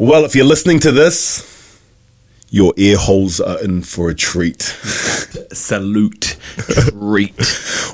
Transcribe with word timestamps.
Well, 0.00 0.24
if 0.24 0.34
you're 0.34 0.46
listening 0.46 0.80
to 0.80 0.92
this, 0.92 1.78
your 2.48 2.72
ear 2.78 2.96
holes 2.96 3.38
are 3.38 3.62
in 3.62 3.82
for 3.82 4.08
a 4.08 4.14
treat. 4.14 4.62
Salute. 5.52 6.38
Treat. 6.88 7.34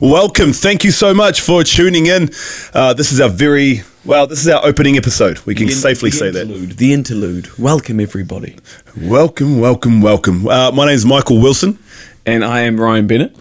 Welcome. 0.00 0.53
Thank 0.53 0.84
you 0.84 0.92
so 0.92 1.12
much 1.12 1.40
for 1.40 1.64
tuning 1.64 2.06
in. 2.06 2.30
Uh, 2.72 2.92
this 2.95 3.11
is 3.11 3.21
our 3.21 3.29
very, 3.29 3.82
well, 4.04 4.29
this 4.29 4.38
is 4.41 4.46
our 4.48 4.64
opening 4.64 4.96
episode. 4.96 5.41
We 5.46 5.56
can 5.56 5.69
safely 5.69 6.11
The 6.11 6.16
say 6.16 6.30
that. 6.30 6.42
interlude, 6.42 6.70
The 6.77 6.92
interlude. 6.92 7.59
Welcome, 7.59 7.98
everybody. 7.98 8.54
Welcome, 8.96 9.59
welcome, 9.59 10.00
welcome. 10.00 10.46
Uh, 10.46 10.70
my 10.70 10.86
name 10.86 10.95
is 10.95 11.04
Michael 11.04 11.41
Wilson. 11.41 11.77
And 12.25 12.45
I 12.45 12.61
am 12.61 12.80
Ryan 12.80 13.09
Bennett. 13.09 13.36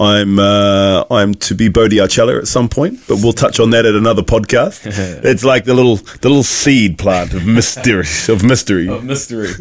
I'm 0.00 0.38
uh, 0.38 1.04
I'm 1.10 1.34
to 1.34 1.54
be 1.54 1.68
Bodhi 1.68 1.96
Archella 1.96 2.38
at 2.38 2.46
some 2.46 2.68
point, 2.68 3.00
but 3.08 3.18
we'll 3.22 3.32
touch 3.32 3.58
on 3.58 3.70
that 3.70 3.84
at 3.84 3.94
another 3.94 4.22
podcast. 4.22 4.82
it's 5.24 5.44
like 5.44 5.64
the 5.64 5.74
little 5.74 5.96
the 5.96 6.28
little 6.28 6.42
seed 6.44 6.98
plant 6.98 7.34
of 7.34 7.44
mystery 7.46 8.06
of 8.28 8.44
mystery. 8.44 8.88
of 8.88 9.04
mystery. 9.04 9.50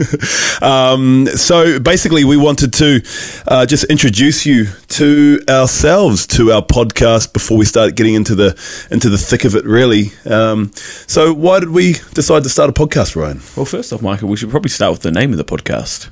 Um, 0.60 1.28
so 1.28 1.80
basically, 1.80 2.24
we 2.24 2.36
wanted 2.36 2.74
to 2.74 3.02
uh, 3.48 3.66
just 3.66 3.84
introduce 3.86 4.46
you 4.46 4.66
to 4.90 5.40
ourselves, 5.48 6.26
to 6.28 6.52
our 6.52 6.64
podcast, 6.64 7.32
before 7.32 7.58
we 7.60 7.66
start 7.66 7.96
getting 7.96 8.16
into 8.16 8.34
the 8.34 8.58
into 8.90 9.10
the 9.10 9.18
thick 9.20 9.46
of 9.46 9.56
it. 9.56 9.66
Really. 9.66 10.12
Um, 10.26 10.72
so, 11.06 11.34
why 11.34 11.60
did 11.60 11.70
we 11.70 11.94
decide 12.14 12.44
to 12.44 12.50
start 12.50 12.70
a 12.70 12.74
podcast, 12.74 13.16
Ryan? 13.16 13.42
well, 13.56 13.66
first 13.66 13.94
off, 13.94 14.02
Michael, 14.02 14.30
we 14.30 14.38
should 14.38 14.50
probably 14.50 14.70
start 14.70 14.92
with 14.94 15.02
the 15.02 15.12
name 15.12 15.32
of 15.32 15.38
the 15.38 15.46
podcast. 15.46 16.10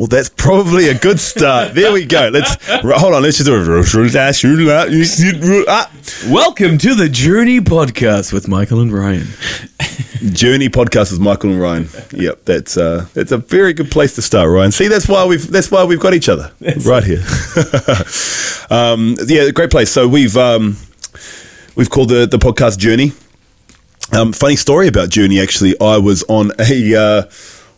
Well, 0.00 0.06
that's 0.06 0.30
probably 0.30 0.88
a 0.88 0.98
good 0.98 1.20
start. 1.20 1.74
there 1.74 1.92
we 1.92 2.06
go. 2.06 2.30
Let's 2.32 2.56
hold 2.70 3.12
on. 3.12 3.22
Let's 3.22 3.36
just 3.36 3.50
do 3.50 3.54
it. 3.54 3.64
Welcome 6.26 6.78
to 6.78 6.94
the 6.94 7.06
Journey 7.10 7.60
Podcast 7.60 8.32
with 8.32 8.48
Michael 8.48 8.80
and 8.80 8.90
Ryan. 8.90 9.26
Journey 10.32 10.70
podcast 10.70 11.12
with 11.12 11.20
Michael 11.20 11.50
and 11.50 11.60
Ryan. 11.60 11.88
Yep, 12.12 12.46
that's 12.46 12.78
uh, 12.78 13.08
that's 13.12 13.30
a 13.30 13.36
very 13.36 13.74
good 13.74 13.90
place 13.90 14.14
to 14.14 14.22
start, 14.22 14.48
Ryan. 14.48 14.72
See, 14.72 14.88
that's 14.88 15.06
why 15.06 15.26
we've 15.26 15.46
that's 15.50 15.70
why 15.70 15.84
we've 15.84 16.00
got 16.00 16.14
each 16.14 16.30
other 16.30 16.50
right 16.86 17.04
here. 17.04 17.22
um, 18.70 19.16
yeah, 19.26 19.50
great 19.50 19.70
place. 19.70 19.92
So 19.92 20.08
we've 20.08 20.34
um, 20.34 20.78
we've 21.76 21.90
called 21.90 22.08
the 22.08 22.24
the 22.24 22.38
podcast 22.38 22.78
Journey. 22.78 23.12
Um, 24.14 24.32
funny 24.32 24.56
story 24.56 24.88
about 24.88 25.10
Journey. 25.10 25.42
Actually, 25.42 25.78
I 25.78 25.98
was 25.98 26.24
on 26.26 26.52
a 26.58 26.94
uh, 26.94 27.22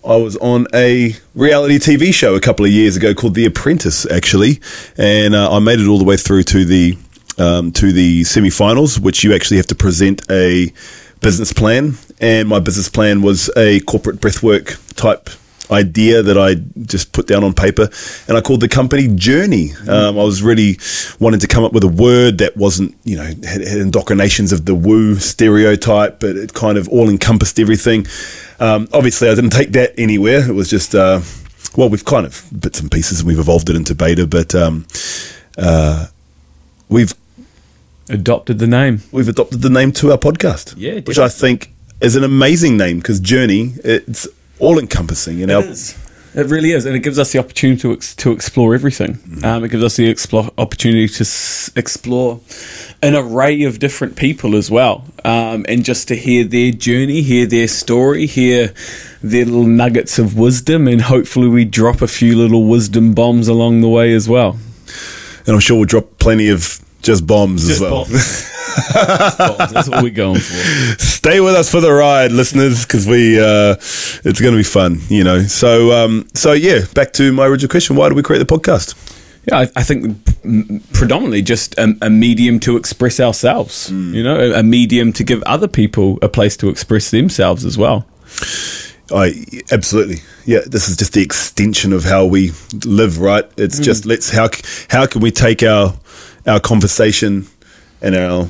I 0.05 0.17
was 0.17 0.37
on 0.39 0.67
a 0.75 1.15
reality 1.35 1.79
TV 1.79 2.13
show 2.13 2.35
a 2.35 2.41
couple 2.41 2.65
of 2.65 2.73
years 2.73 2.97
ago 2.97 3.15
called 3.15 3.35
The 3.35 3.47
Apprentice, 3.47 4.05
actually, 4.11 4.61
and 4.99 5.33
uh, 5.33 5.55
I 5.55 5.61
made 5.61 5.79
it 5.79 5.87
all 5.87 5.99
the 5.99 6.05
way 6.05 6.17
through 6.17 6.43
to 6.45 6.65
the 6.65 6.99
um, 7.39 7.71
to 7.73 7.93
the 7.93 8.25
semi-finals, 8.25 8.99
which 8.99 9.23
you 9.23 9.33
actually 9.33 9.59
have 9.59 9.69
to 9.69 9.77
present 9.77 10.23
a 10.29 10.73
business 11.21 11.53
plan. 11.53 11.95
And 12.21 12.49
my 12.49 12.59
business 12.59 12.89
plan 12.89 13.23
was 13.23 13.49
a 13.57 13.79
corporate 13.81 14.17
breathwork 14.17 14.95
type 14.97 15.31
idea 15.71 16.23
that 16.23 16.37
I 16.37 16.57
just 16.85 17.13
put 17.13 17.27
down 17.27 17.45
on 17.45 17.55
paper, 17.55 17.89
and 18.29 18.37
I 18.37 18.41
called 18.41 18.61
the 18.61 18.69
company 18.69 19.09
Journey. 19.09 19.73
Um, 19.89 20.19
I 20.19 20.25
was 20.25 20.43
really 20.43 20.79
wanting 21.21 21.41
to 21.41 21.47
come 21.47 21.65
up 21.65 21.73
with 21.73 21.85
a 21.85 21.89
word 21.89 22.39
that 22.39 22.57
wasn't, 22.57 22.97
you 23.05 23.17
know, 23.17 23.25
had, 23.25 23.67
had 23.67 23.79
indoctrinations 23.79 24.53
of 24.53 24.67
the 24.67 24.75
woo 24.75 25.17
stereotype, 25.17 26.21
but 26.21 26.37
it 26.37 26.55
kind 26.55 26.77
of 26.77 26.89
all 26.89 27.09
encompassed 27.09 27.59
everything. 27.59 28.07
Um, 28.63 28.89
obviously, 28.93 29.29
I 29.29 29.35
didn't 29.35 29.51
take 29.51 29.73
that 29.73 29.93
anywhere. 29.99 30.49
It 30.49 30.53
was 30.55 30.71
just, 30.71 30.95
uh, 30.95 31.21
well, 31.77 31.89
we've 31.89 32.05
kind 32.05 32.25
of 32.25 32.47
bits 32.57 32.79
and 32.79 32.89
pieces, 32.93 33.19
and 33.19 33.27
we've 33.27 33.41
evolved 33.41 33.69
it 33.69 33.75
into 33.75 33.93
Bader, 33.93 34.25
but 34.27 34.55
um, 34.55 34.87
uh, 35.59 36.07
we've 36.89 37.13
Adopted 38.09 38.59
the 38.61 38.67
name. 38.69 39.01
we've 39.11 39.29
adopted 39.29 39.63
the 39.63 39.71
name 39.71 39.91
to 39.93 40.13
our 40.13 40.19
podcast. 40.19 40.75
Yeah, 40.77 41.01
which 41.01 41.19
I 41.19 41.29
think 41.29 41.73
is 42.01 42.15
an 42.15 42.23
amazing 42.25 42.77
name 42.77 42.99
because 42.99 43.19
Journey 43.21 43.75
it's 43.85 44.29
all 44.59 44.79
encompassing. 44.79 45.39
You 45.39 45.47
know, 45.47 45.63
It 46.35 46.47
really 46.47 46.71
is, 46.71 46.87
and 46.87 46.97
it 46.97 47.01
gives 47.01 47.19
us 47.19 47.33
the 47.33 47.39
opportunity 47.41 47.81
to 47.83 47.93
ex- 47.93 48.15
to 48.17 48.33
explore 48.33 48.75
everything. 48.75 49.19
Um, 49.45 49.65
it 49.65 49.69
gives 49.71 49.85
us 49.85 49.97
the 49.97 50.09
explore, 50.09 50.51
opportunity 50.57 51.07
to 51.09 51.21
s- 51.25 51.71
explore 51.77 52.41
an 53.03 53.15
array 53.15 53.65
of 53.65 53.79
different 53.79 54.17
people 54.17 54.57
as 54.57 54.71
well, 54.71 55.05
um, 55.27 55.67
and 55.69 55.85
just 55.85 56.09
to 56.09 56.17
hear 56.17 56.45
their 56.45 56.71
journey, 56.73 57.21
hear 57.21 57.45
their 57.45 57.69
story, 57.69 58.25
hear 58.27 58.73
their 59.23 59.45
little 59.45 59.67
nuggets 59.67 60.19
of 60.19 60.39
wisdom, 60.39 60.89
and 60.89 61.03
hopefully 61.03 61.49
we 61.49 61.67
drop 61.67 62.01
a 62.01 62.09
few 62.09 62.35
little 62.37 62.65
wisdom 62.67 63.13
bombs 63.13 63.47
along 63.49 63.83
the 63.83 63.89
way 63.89 64.15
as 64.15 64.27
well. 64.27 64.57
and 65.47 65.55
I'm 65.55 65.61
sure 65.61 65.77
we'll 65.77 65.85
drop 65.87 66.19
plenty 66.19 66.49
of 66.49 66.81
just 67.03 67.27
bombs 67.27 67.69
as 67.69 67.79
well. 67.81 68.05
bombs. 68.07 68.49
That's 68.93 69.89
what 69.89 70.03
we're 70.03 70.11
going 70.11 70.41
for. 70.41 70.99
Stay 70.99 71.41
with 71.41 71.55
us 71.55 71.71
for 71.71 71.81
the 71.81 71.93
ride, 71.93 72.33
listeners, 72.33 72.85
because 72.85 73.07
we 73.07 73.41
uh, 73.41 73.75
it's 74.25 74.41
going 74.41 74.53
to 74.53 74.59
be 74.59 74.63
fun. 74.63 75.01
You 75.09 75.25
know, 75.25 75.43
so 75.43 75.93
um, 75.93 76.29
so 76.35 76.53
yeah. 76.53 76.81
Back 76.95 77.13
to 77.15 77.33
my 77.33 77.47
original 77.47 77.71
question: 77.71 77.97
Why 77.97 78.09
did 78.09 78.17
we 78.17 78.23
create 78.23 78.39
the 78.39 78.59
podcast? 78.59 78.95
Yeah, 79.47 79.59
I, 79.59 79.63
I 79.75 79.83
think 79.83 80.07
mm, 80.07 80.83
predominantly 80.93 81.43
just 81.43 81.77
a, 81.77 81.97
a 82.01 82.11
medium 82.11 82.61
to 82.61 82.77
express 82.77 83.19
ourselves. 83.19 83.91
You 83.91 84.23
know, 84.23 84.39
a, 84.39 84.61
a 84.61 84.63
medium 84.63 85.13
to 85.15 85.25
give 85.25 85.43
other 85.43 85.69
people 85.69 86.19
a 86.23 86.29
place 86.29 86.57
to 86.59 86.69
express 86.69 87.11
themselves 87.11 87.65
as 87.65 87.77
well. 87.77 88.07
I 89.13 89.45
absolutely 89.71 90.19
yeah. 90.45 90.61
This 90.67 90.89
is 90.89 90.97
just 90.97 91.13
the 91.13 91.23
extension 91.23 91.93
of 91.93 92.05
how 92.05 92.25
we 92.25 92.53
live, 92.85 93.19
right? 93.19 93.45
It's 93.57 93.79
just 93.79 94.07
let's 94.07 94.31
how 94.31 94.49
how 94.89 95.07
can 95.07 95.21
we 95.21 95.31
take 95.31 95.63
our 95.63 95.95
our 96.47 96.61
conversation 96.61 97.47
and 98.01 98.15
our 98.15 98.49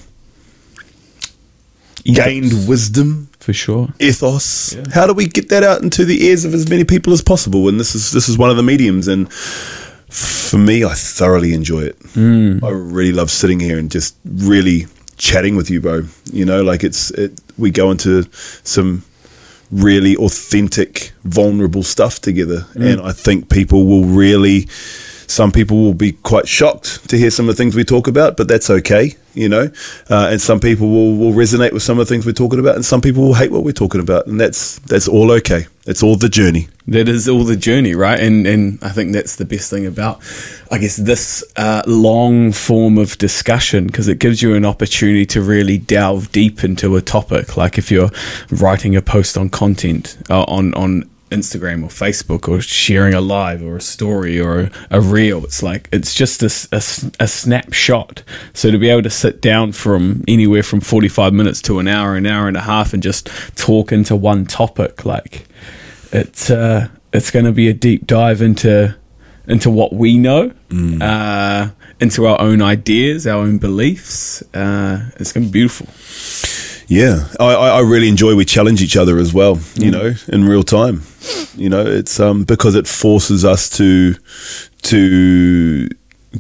gained 2.05 2.69
wisdom 2.69 3.29
for 3.39 3.53
sure. 3.53 3.89
ethos. 4.01 4.77
How 4.93 5.07
do 5.07 5.15
we 5.15 5.27
get 5.27 5.49
that 5.49 5.63
out 5.63 5.83
into 5.83 6.05
the 6.05 6.25
ears 6.27 6.45
of 6.45 6.55
as 6.55 6.69
many 6.69 6.85
people 6.85 7.13
as 7.13 7.23
possible? 7.23 7.69
And 7.69 7.79
this 7.79 7.95
is 7.95 8.13
this 8.13 8.29
is 8.29 8.39
one 8.39 8.51
of 8.51 8.57
the 8.57 8.63
mediums. 8.63 9.09
And 9.09 9.33
for 9.33 10.59
me, 10.59 10.85
I 10.85 10.95
thoroughly 10.95 11.55
enjoy 11.55 11.83
it. 11.83 11.99
Mm. 12.15 12.63
I 12.63 12.71
really 12.71 13.13
love 13.13 13.31
sitting 13.31 13.61
here 13.61 13.79
and 13.79 13.91
just 13.91 14.17
really 14.25 14.87
chatting 15.17 15.57
with 15.57 15.71
you, 15.71 15.81
bro. 15.81 16.03
You 16.33 16.45
know, 16.45 16.63
like 16.63 16.85
it's 16.85 17.11
it. 17.13 17.41
We 17.59 17.71
go 17.71 17.91
into 17.91 18.25
some 18.65 19.05
really 19.71 20.17
authentic, 20.17 21.13
vulnerable 21.25 21.83
stuff 21.83 22.21
together, 22.21 22.67
mm. 22.75 22.93
and 22.93 23.01
I 23.01 23.13
think 23.13 23.49
people 23.49 23.87
will 23.87 24.05
really. 24.05 24.69
Some 25.33 25.51
people 25.51 25.79
will 25.79 25.95
be 25.95 26.13
quite 26.13 26.47
shocked 26.47 27.09
to 27.09 27.17
hear 27.17 27.31
some 27.31 27.49
of 27.49 27.57
the 27.57 27.63
things 27.63 27.75
we 27.75 27.85
talk 27.85 28.07
about, 28.07 28.37
but 28.37 28.49
that's 28.49 28.69
okay, 28.69 29.15
you 29.33 29.49
know. 29.49 29.71
Uh, 30.11 30.29
and 30.31 30.39
some 30.39 30.61
people 30.61 30.91
will, 30.91 31.17
will 31.17 31.33
resonate 31.33 31.73
with 31.73 31.83
some 31.83 31.99
of 31.99 32.07
the 32.07 32.15
things 32.15 32.27
we're 32.27 32.33
talking 32.33 32.59
about, 32.59 32.75
and 32.75 32.85
some 32.85 33.01
people 33.01 33.23
will 33.23 33.33
hate 33.33 33.51
what 33.51 33.65
we're 33.65 33.73
talking 33.73 34.03
about, 34.03 34.27
and 34.27 34.39
that's 34.39 34.79
that's 34.81 35.09
all 35.09 35.33
okay. 35.33 35.67
It's 35.87 36.03
all 36.03 36.17
the 36.17 36.29
journey. 36.29 36.69
That 36.87 37.09
is 37.09 37.31
all 37.31 37.45
the 37.45 37.57
journey, 37.57 37.95
right? 37.95 38.21
And 38.21 38.47
and 38.47 38.79
I 38.83 38.91
think 38.91 39.15
that's 39.15 39.37
the 39.37 39.47
best 39.47 39.71
thing 39.71 39.87
about, 39.87 40.21
I 40.71 40.77
guess, 40.77 40.99
this 40.99 41.43
uh, 41.57 41.83
long 41.87 42.53
form 42.53 42.99
of 42.99 43.17
discussion 43.17 43.87
because 43.87 44.09
it 44.09 44.19
gives 44.19 44.43
you 44.43 44.55
an 44.55 44.67
opportunity 44.67 45.25
to 45.27 45.41
really 45.41 45.79
delve 45.79 46.31
deep 46.31 46.63
into 46.63 46.95
a 46.97 47.01
topic. 47.01 47.57
Like 47.57 47.79
if 47.79 47.91
you're 47.91 48.11
writing 48.51 48.97
a 48.97 49.01
post 49.01 49.39
on 49.39 49.49
content 49.49 50.19
uh, 50.29 50.43
on 50.43 50.75
on 50.75 51.09
Instagram 51.33 51.83
or 51.83 51.89
Facebook 51.89 52.49
or 52.49 52.61
sharing 52.61 53.15
a 53.15 53.21
live 53.21 53.63
or 53.63 53.77
a 53.77 53.81
story 53.81 54.41
or 54.41 54.61
a, 54.61 54.71
a 54.91 55.01
reel, 55.01 55.45
it's 55.45 55.63
like 55.63 55.89
it's 55.93 56.15
just 56.15 56.43
a 56.43 56.51
snapshot. 56.81 58.23
So 58.53 58.71
to 58.71 58.79
be 58.79 58.89
able 58.89 59.03
to 59.03 59.11
sit 59.11 59.41
down 59.41 59.73
from 59.73 60.23
anywhere 60.29 60.63
from 60.63 60.81
45 60.81 61.33
minutes 61.33 61.61
to 61.63 61.79
an 61.79 61.89
hour, 61.89 62.15
an 62.17 62.27
hour 62.27 62.49
and 62.49 62.57
a 62.57 62.61
half, 62.61 62.93
and 62.93 63.03
just 63.03 63.29
talk 63.57 63.93
into 63.93 64.15
one 64.15 64.47
topic, 64.47 65.05
like 65.05 65.47
it's 66.13 66.51
uh, 66.51 66.89
it's 67.13 67.31
going 67.31 67.45
to 67.47 67.53
be 67.53 67.69
a 67.69 67.75
deep 67.75 68.07
dive 68.07 68.43
into 68.43 68.95
into 69.49 69.71
what 69.71 69.93
we 69.93 70.19
know, 70.19 70.53
uh, 71.01 71.71
into 72.01 72.27
our 72.27 72.41
own 72.41 72.63
ideas, 72.63 73.27
our 73.27 73.39
own 73.39 73.59
beliefs. 73.59 74.43
Uh, 74.55 75.11
it's 75.17 75.33
going 75.33 75.47
to 75.47 75.51
be 75.53 75.61
beautiful. 75.61 75.89
Yeah, 76.89 77.29
I, 77.41 77.55
I 77.55 77.69
I 77.79 77.81
really 77.81 78.09
enjoy 78.09 78.35
we 78.35 78.45
challenge 78.45 78.83
each 78.83 78.97
other 78.97 79.19
as 79.19 79.33
well. 79.33 79.59
You 79.77 79.91
know, 79.91 80.15
in 80.29 80.45
real 80.45 80.63
time. 80.63 81.03
You 81.57 81.69
know, 81.69 81.85
it's 81.87 82.19
um 82.21 82.45
because 82.45 82.75
it 82.75 82.87
forces 82.87 83.45
us 83.45 83.69
to 83.71 84.15
to 84.83 85.89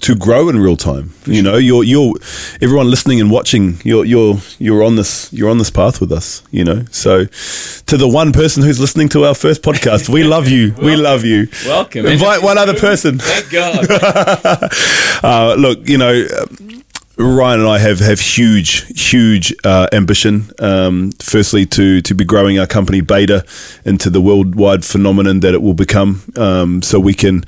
to 0.00 0.14
grow 0.14 0.48
in 0.48 0.58
real 0.58 0.76
time. 0.76 1.12
You 1.26 1.42
know, 1.42 1.56
you're 1.56 1.84
you're 1.84 2.14
everyone 2.60 2.88
listening 2.90 3.20
and 3.20 3.30
watching. 3.30 3.78
You're 3.84 4.04
you're 4.04 4.38
you're 4.58 4.82
on 4.82 4.96
this 4.96 5.32
you're 5.32 5.50
on 5.50 5.58
this 5.58 5.70
path 5.70 6.00
with 6.00 6.12
us. 6.12 6.42
You 6.50 6.64
know, 6.64 6.84
so 6.90 7.26
to 7.26 7.96
the 7.96 8.08
one 8.08 8.32
person 8.32 8.62
who's 8.62 8.80
listening 8.80 9.08
to 9.10 9.24
our 9.24 9.34
first 9.34 9.62
podcast, 9.62 10.08
we 10.08 10.24
love 10.24 10.48
you. 10.48 10.74
we 10.82 10.96
love 10.96 11.24
you. 11.24 11.48
Welcome. 11.66 12.06
Invite 12.06 12.42
one 12.42 12.58
other 12.58 12.74
person. 12.74 13.18
Thank 13.18 13.50
God. 13.50 14.68
Uh, 15.24 15.54
look, 15.56 15.88
you 15.88 15.96
know, 15.96 16.26
um, 16.40 16.81
Ryan 17.18 17.60
and 17.60 17.68
I 17.68 17.78
have 17.78 18.00
have 18.00 18.20
huge, 18.20 19.00
huge 19.10 19.54
uh, 19.64 19.88
ambition. 19.92 20.50
Um, 20.58 21.12
firstly, 21.18 21.66
to 21.66 22.00
to 22.02 22.14
be 22.14 22.24
growing 22.24 22.58
our 22.58 22.66
company 22.66 23.00
Bader 23.00 23.42
into 23.84 24.08
the 24.08 24.20
worldwide 24.20 24.84
phenomenon 24.84 25.40
that 25.40 25.54
it 25.54 25.62
will 25.62 25.74
become, 25.74 26.22
um, 26.36 26.82
so 26.82 26.98
we 26.98 27.12
can 27.14 27.44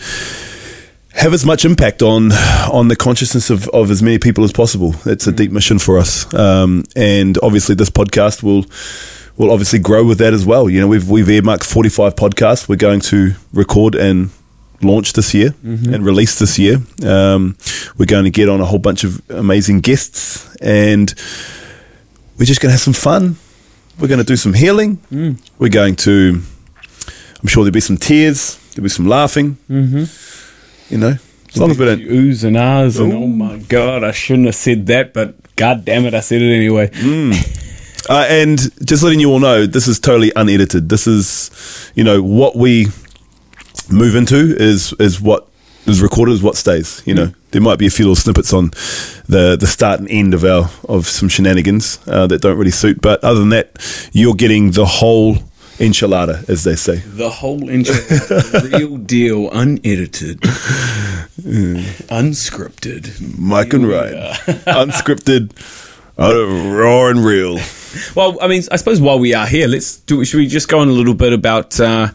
have 1.14 1.32
as 1.32 1.46
much 1.46 1.64
impact 1.64 2.02
on 2.02 2.32
on 2.70 2.88
the 2.88 2.96
consciousness 2.96 3.48
of, 3.48 3.68
of 3.68 3.90
as 3.90 4.02
many 4.02 4.18
people 4.18 4.44
as 4.44 4.52
possible. 4.52 4.94
It's 5.06 5.26
a 5.26 5.32
deep 5.32 5.50
mission 5.50 5.78
for 5.78 5.98
us, 5.98 6.32
um, 6.34 6.84
and 6.94 7.38
obviously, 7.42 7.74
this 7.74 7.90
podcast 7.90 8.42
will 8.42 8.66
we'll 9.36 9.50
obviously 9.50 9.78
grow 9.78 10.04
with 10.04 10.18
that 10.18 10.34
as 10.34 10.44
well. 10.44 10.68
You 10.68 10.80
know, 10.80 10.88
we've 10.88 11.08
we've 11.08 11.28
earmarked 11.28 11.64
45 11.64 12.16
podcasts. 12.16 12.68
We're 12.68 12.76
going 12.76 13.00
to 13.00 13.32
record 13.52 13.94
and 13.94 14.30
launch 14.84 15.12
this 15.14 15.34
year 15.34 15.54
and 15.62 16.04
released 16.04 16.38
this 16.38 16.58
year. 16.58 16.78
Um, 17.04 17.56
we're 17.98 18.06
going 18.06 18.24
to 18.24 18.30
get 18.30 18.48
on 18.48 18.60
a 18.60 18.64
whole 18.64 18.78
bunch 18.78 19.04
of 19.04 19.20
amazing 19.30 19.80
guests, 19.80 20.54
and 20.56 21.12
we're 22.38 22.46
just 22.46 22.60
going 22.60 22.70
to 22.70 22.74
have 22.74 22.80
some 22.80 22.94
fun. 22.94 23.36
We're 23.98 24.08
going 24.08 24.18
to 24.18 24.24
do 24.24 24.36
some 24.36 24.54
healing. 24.54 24.98
We're 25.58 25.70
going 25.70 25.96
to. 25.96 26.42
I'm 27.40 27.48
sure 27.48 27.64
there'll 27.64 27.72
be 27.72 27.80
some 27.80 27.98
tears. 27.98 28.56
There'll 28.72 28.84
be 28.84 28.88
some 28.88 29.06
laughing. 29.06 29.56
Mm-hmm. 29.68 30.92
You 30.92 30.98
know, 30.98 31.16
as 31.48 31.56
long 31.58 31.70
as 31.70 31.78
we 31.78 31.84
don't. 31.86 32.00
oohs 32.00 32.44
and 32.44 32.56
ahs 32.56 32.98
and 32.98 33.12
oh 33.12 33.26
my 33.26 33.58
god, 33.58 34.02
I 34.04 34.12
shouldn't 34.12 34.46
have 34.46 34.54
said 34.54 34.86
that, 34.86 35.12
but 35.12 35.36
god 35.56 35.84
damn 35.84 36.04
it, 36.04 36.14
I 36.14 36.20
said 36.20 36.42
it 36.42 36.54
anyway. 36.54 36.90
Uh, 38.08 38.26
and 38.28 38.58
just 38.86 39.02
letting 39.02 39.18
you 39.18 39.30
all 39.30 39.38
know, 39.38 39.64
this 39.64 39.88
is 39.88 39.98
totally 39.98 40.30
unedited. 40.36 40.90
This 40.90 41.06
is, 41.06 41.90
you 41.94 42.04
know, 42.04 42.22
what 42.22 42.54
we 42.54 42.88
move 43.90 44.14
into 44.14 44.56
is 44.56 44.92
is 44.98 45.20
what 45.20 45.48
is 45.86 46.00
recorded 46.00 46.32
is 46.32 46.42
what 46.42 46.56
stays. 46.56 47.02
You 47.04 47.14
know, 47.14 47.32
there 47.50 47.60
might 47.60 47.78
be 47.78 47.86
a 47.86 47.90
few 47.90 48.06
little 48.06 48.16
snippets 48.16 48.52
on 48.52 48.70
the 49.28 49.56
the 49.58 49.66
start 49.66 50.00
and 50.00 50.08
end 50.10 50.34
of 50.34 50.44
our 50.44 50.70
of 50.88 51.06
some 51.06 51.28
shenanigans 51.28 51.98
uh, 52.06 52.26
that 52.26 52.40
don't 52.42 52.58
really 52.58 52.70
suit. 52.70 53.00
But 53.00 53.22
other 53.22 53.40
than 53.40 53.50
that, 53.50 54.08
you're 54.12 54.34
getting 54.34 54.72
the 54.72 54.86
whole 54.86 55.36
enchilada, 55.78 56.48
as 56.48 56.64
they 56.64 56.76
say. 56.76 56.96
The 56.96 57.30
whole 57.30 57.60
enchilada, 57.60 58.72
real 58.78 58.96
deal, 58.98 59.50
unedited, 59.50 60.40
unscripted. 62.10 63.38
Mike 63.38 63.72
and 63.72 63.88
Ryan, 63.88 64.34
unscripted, 64.66 65.52
raw 66.16 67.06
and 67.08 67.24
real. 67.24 67.58
Well, 68.14 68.38
I 68.40 68.48
mean, 68.48 68.62
I 68.70 68.76
suppose 68.76 69.00
while 69.00 69.18
we 69.18 69.34
are 69.34 69.46
here, 69.46 69.66
let's 69.68 69.98
do. 70.00 70.24
Should 70.24 70.38
we 70.38 70.46
just 70.46 70.68
go 70.68 70.78
on 70.80 70.88
a 70.88 70.92
little 70.92 71.14
bit 71.14 71.32
about 71.32 71.78
uh, 71.80 72.08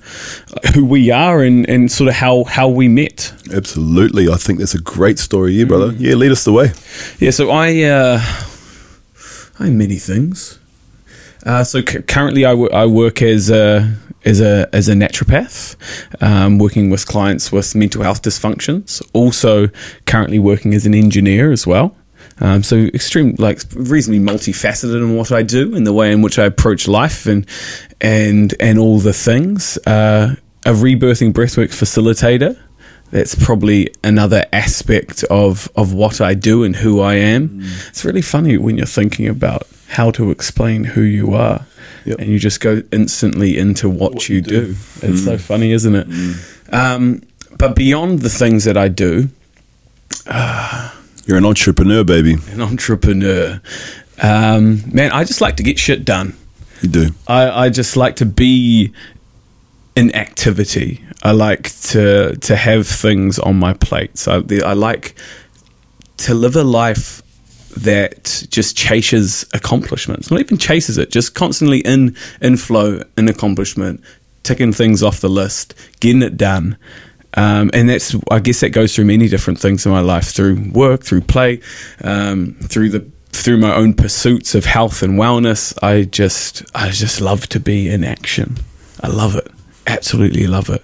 who 0.74 0.86
we 0.86 1.12
are 1.12 1.42
and, 1.44 1.68
and 1.70 1.92
sort 1.92 2.08
of 2.08 2.16
how 2.16 2.44
how 2.46 2.68
we 2.70 2.88
met? 2.88 3.34
Absolutely, 3.54 4.30
I 4.30 4.36
think 4.36 4.60
that's 4.60 4.76
a 4.76 4.82
great 4.82 5.20
story, 5.20 5.54
here, 5.54 5.66
brother. 5.66 5.92
Yeah, 5.94 6.16
lead 6.16 6.32
us 6.32 6.44
the 6.44 6.54
way. 6.54 6.72
Yeah, 7.20 7.32
so 7.32 7.50
I 7.50 7.82
uh, 7.84 8.22
I'm 9.60 9.78
many 9.78 9.98
things. 9.98 10.60
Uh, 11.46 11.64
so 11.64 11.82
c- 11.82 12.02
currently, 12.02 12.46
I, 12.46 12.52
w- 12.52 12.70
I 12.72 12.86
work 12.86 13.22
as 13.22 13.50
a 13.50 13.96
as 14.26 14.42
a 14.42 14.68
as 14.74 14.90
a 14.90 14.94
naturopath, 14.94 15.76
um, 16.22 16.58
working 16.60 16.90
with 16.90 17.06
clients 17.08 17.52
with 17.52 17.74
mental 17.76 18.04
health 18.04 18.22
dysfunctions. 18.22 19.02
Also, 19.14 19.70
currently 20.06 20.40
working 20.40 20.74
as 20.74 20.86
an 20.86 20.94
engineer 20.94 21.52
as 21.52 21.66
well. 21.66 21.96
Um, 22.42 22.64
so 22.64 22.78
extreme, 22.78 23.36
like 23.38 23.60
reasonably 23.76 24.20
multifaceted 24.34 24.96
in 24.96 25.16
what 25.16 25.32
I 25.32 25.44
do 25.44 25.76
and 25.76 25.86
the 25.86 25.94
way 25.94 26.12
in 26.12 26.22
which 26.22 26.40
I 26.40 26.46
approach 26.46 26.88
life 26.88 27.26
and 27.26 27.46
and 28.00 28.54
and 28.60 28.80
all 28.80 29.00
the 29.00 29.14
things. 29.14 29.78
Uh, 29.86 30.36
a 30.66 30.72
rebirthing 30.72 31.34
breathwork 31.34 31.70
facilitator. 31.70 32.58
That's 33.12 33.34
probably 33.36 33.90
another 34.04 34.46
aspect 34.54 35.24
of 35.30 35.68
of 35.76 35.94
what 35.94 36.22
I 36.22 36.34
do 36.36 36.64
and 36.64 36.76
who 36.76 37.02
I 37.02 37.16
am. 37.16 37.62
It's 37.90 38.06
really 38.06 38.22
funny 38.22 38.58
when 38.58 38.78
you're 38.78 38.86
thinking 38.86 39.28
about 39.28 39.64
how 39.88 40.12
to 40.12 40.30
explain 40.32 40.84
who 40.84 41.02
you 41.02 41.34
are, 41.34 41.66
Yep. 42.06 42.20
and 42.20 42.30
you 42.30 42.38
just 42.40 42.62
go 42.62 42.84
instantly 42.92 43.58
into 43.58 43.90
what, 43.90 44.30
you, 44.30 44.42
do. 44.42 44.76
It's 45.02 45.24
so 45.26 45.38
funny, 45.40 45.72
isn't 45.72 45.96
it? 45.96 46.08
Um, 46.72 47.24
but 47.58 47.76
beyond 47.76 48.20
the 48.20 48.30
things 48.30 48.64
that 48.66 48.78
I 48.78 48.88
do, 48.90 49.30
You're 51.30 51.38
an 51.38 51.46
entrepreneur, 51.46 52.04
baby. 52.04 52.38
an 52.52 52.60
entrepreneur. 52.60 53.62
Um, 54.20 54.82
man, 54.92 55.12
I 55.12 55.24
just 55.26 55.42
like 55.42 55.58
to 55.58 55.64
get 55.64 55.78
shit 55.78 56.04
done. 56.04 56.36
You 56.82 56.90
do. 56.90 57.10
I, 57.28 57.66
I 57.66 57.70
just 57.70 57.96
like 57.96 58.16
to 58.16 58.26
be 58.26 58.92
in 59.96 60.16
activity. 60.16 61.06
I 61.22 61.34
like 61.34 61.72
to 61.92 62.36
to 62.36 62.56
have 62.56 62.88
things 62.88 63.38
on 63.38 63.58
my 63.58 63.74
plate. 63.74 64.18
So 64.18 64.42
the, 64.42 64.64
I 64.64 64.74
like 64.74 65.14
to 66.18 66.34
live 66.34 66.56
a 66.56 66.64
life 66.64 67.22
that 67.78 68.48
just 68.50 68.76
chases 68.76 69.46
accomplishments. 69.54 70.32
Not 70.32 70.40
even 70.40 70.58
chases 70.58 70.98
it, 70.98 71.12
just 71.12 71.36
constantly 71.36 71.82
in 71.82 72.16
in 72.42 72.58
flow, 72.58 73.04
in 73.20 73.28
accomplishment, 73.28 74.02
ticking 74.42 74.74
things 74.74 75.04
off 75.04 75.22
the 75.22 75.30
list, 75.30 75.76
getting 76.00 76.24
it 76.24 76.38
done. 76.38 76.76
Um, 77.36 77.70
and 77.74 77.88
that's 77.88 78.16
I 78.32 78.40
guess 78.40 78.62
that 78.62 78.70
goes 78.72 78.96
through 78.96 79.06
many 79.06 79.28
different 79.28 79.60
things 79.60 79.86
in 79.86 79.92
my 79.92 80.02
life 80.02 80.30
through 80.32 80.72
work, 80.72 81.04
through 81.04 81.22
play, 81.22 81.62
um, 82.04 82.56
through 82.64 82.90
the 82.90 83.06
through 83.32 83.58
my 83.58 83.76
own 83.76 83.94
pursuits 83.94 84.56
of 84.56 84.66
health 84.66 85.04
and 85.04 85.20
wellness. 85.20 85.78
I 85.84 86.04
just 86.04 86.64
I 86.76 86.90
just 86.90 87.22
love 87.22 87.48
to 87.50 87.60
be 87.60 87.88
in 87.90 88.04
action. 88.04 88.58
I 89.02 89.08
love 89.08 89.36
it, 89.36 89.48
absolutely 89.86 90.48
love 90.48 90.70
it, 90.70 90.84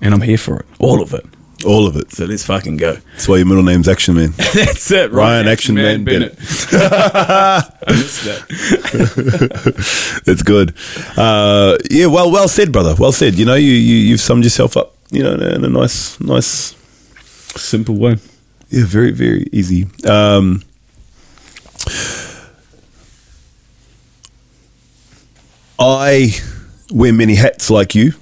and 0.00 0.12
I'm 0.12 0.22
here 0.22 0.38
for 0.38 0.58
it, 0.60 0.66
all 0.78 1.00
of 1.00 1.14
it. 1.14 1.24
All 1.66 1.88
of 1.88 1.96
it. 1.96 2.12
So 2.12 2.24
let's 2.24 2.44
fucking 2.46 2.76
go. 2.76 2.94
That's 2.94 3.26
why 3.26 3.38
your 3.38 3.46
middle 3.46 3.64
name's 3.64 3.88
Action 3.88 4.14
Man. 4.14 4.30
That's 4.36 4.88
it, 4.92 5.10
Ryan 5.10 5.48
Action 5.48 5.74
Man 5.74 6.04
Bennett. 6.04 6.36
I 6.38 7.68
missed 7.88 8.24
that. 8.24 10.22
That's 10.24 10.42
good. 10.42 10.76
Uh, 11.16 11.76
yeah, 11.90 12.06
well, 12.06 12.30
well 12.30 12.46
said, 12.46 12.70
brother. 12.70 12.94
Well 12.96 13.10
said. 13.10 13.34
You 13.34 13.44
know, 13.44 13.56
you, 13.56 13.72
you 13.72 13.96
you've 13.96 14.20
summed 14.20 14.44
yourself 14.44 14.76
up. 14.76 14.97
You 15.10 15.22
know, 15.22 15.34
in 15.34 15.42
a, 15.42 15.48
in 15.54 15.64
a 15.64 15.68
nice, 15.68 16.20
nice, 16.20 16.74
Simple 17.56 17.96
way. 17.96 18.16
yeah, 18.68 18.84
very, 18.84 19.10
very 19.10 19.48
easy. 19.52 19.86
Um, 20.06 20.62
I 25.78 26.34
wear 26.92 27.12
many 27.12 27.34
hats 27.34 27.70
like 27.70 27.94
you. 27.94 28.12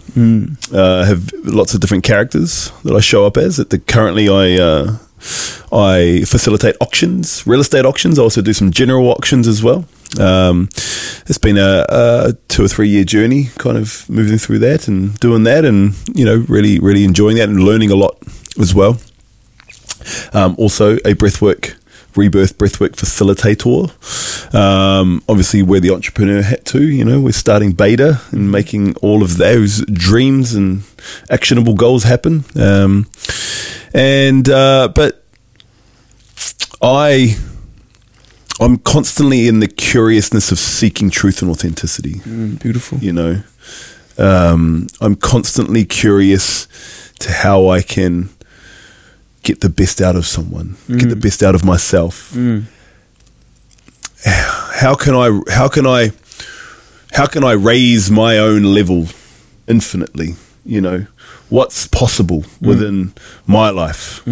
Uh, 0.72 1.04
have 1.04 1.30
lots 1.44 1.74
of 1.74 1.80
different 1.80 2.02
characters 2.04 2.72
that 2.84 2.94
I 2.94 3.00
show 3.00 3.26
up 3.26 3.36
as. 3.36 3.58
At 3.60 3.68
the 3.70 3.78
currently, 3.78 4.28
I 4.28 4.58
uh, 4.62 4.96
I 5.70 6.24
facilitate 6.26 6.74
auctions, 6.80 7.46
real 7.46 7.60
estate 7.60 7.84
auctions. 7.84 8.18
I 8.18 8.22
also 8.22 8.40
do 8.40 8.52
some 8.54 8.70
general 8.70 9.10
auctions 9.10 9.46
as 9.46 9.62
well. 9.62 9.84
Um, 10.18 10.68
it's 11.26 11.38
been 11.38 11.58
a, 11.58 11.84
a 11.88 12.32
two 12.48 12.64
or 12.64 12.68
three 12.68 12.88
year 12.88 13.04
journey, 13.04 13.50
kind 13.58 13.76
of 13.76 14.08
moving 14.08 14.38
through 14.38 14.60
that 14.60 14.88
and 14.88 15.18
doing 15.20 15.44
that, 15.44 15.64
and 15.64 15.94
you 16.14 16.24
know, 16.24 16.44
really, 16.48 16.78
really 16.78 17.04
enjoying 17.04 17.36
that 17.36 17.48
and 17.48 17.60
learning 17.60 17.90
a 17.90 17.96
lot 17.96 18.16
as 18.60 18.74
well. 18.74 18.98
Um, 20.32 20.54
also, 20.58 20.96
a 20.96 21.14
breathwork 21.14 21.76
rebirth 22.16 22.56
breathwork 22.58 22.96
facilitator. 22.96 23.90
Um, 24.54 25.22
obviously, 25.28 25.62
we're 25.62 25.80
the 25.80 25.90
entrepreneur 25.90 26.42
hat 26.42 26.64
too. 26.64 26.88
You 26.88 27.04
know, 27.04 27.20
we're 27.20 27.32
starting 27.32 27.72
Bader 27.72 28.20
and 28.30 28.50
making 28.50 28.96
all 28.96 29.22
of 29.22 29.36
those 29.36 29.84
dreams 29.86 30.54
and 30.54 30.82
actionable 31.30 31.74
goals 31.74 32.04
happen. 32.04 32.44
Um, 32.58 33.06
and 33.92 34.48
uh, 34.48 34.88
but 34.94 35.24
I. 36.82 37.36
I'm 38.60 38.78
constantly 38.78 39.48
in 39.48 39.60
the 39.60 39.68
curiousness 39.68 40.50
of 40.50 40.58
seeking 40.58 41.10
truth 41.10 41.42
and 41.42 41.50
authenticity 41.50 42.14
mm, 42.14 42.60
beautiful. 42.60 42.98
you 42.98 43.12
know? 43.12 43.42
Um, 44.18 44.86
i'm 45.02 45.14
constantly 45.14 45.84
curious 45.84 46.66
to 47.18 47.30
how 47.30 47.68
i 47.68 47.82
can 47.82 48.30
get 49.42 49.60
the 49.60 49.68
best 49.68 50.00
out 50.00 50.16
of 50.16 50.26
someone 50.26 50.76
get 50.88 51.10
the 51.10 51.16
mm. 51.16 51.22
best 51.22 51.42
out 51.42 51.54
of 51.54 51.64
myself. 51.64 52.32
Mm. 52.32 52.64
How 54.76 54.94
can 54.94 55.14
i 55.14 55.40
how 55.52 55.68
can 55.68 55.86
i 55.86 56.10
how 57.12 57.26
can 57.26 57.44
i 57.44 57.52
raise 57.52 58.10
my 58.10 58.38
own 58.38 58.62
level 58.62 59.06
infinitely 59.68 60.34
you 60.64 60.80
know? 60.80 61.06
What's 61.48 61.86
possible 61.86 62.44
within 62.60 63.12
my 63.46 63.70
life 63.70 64.26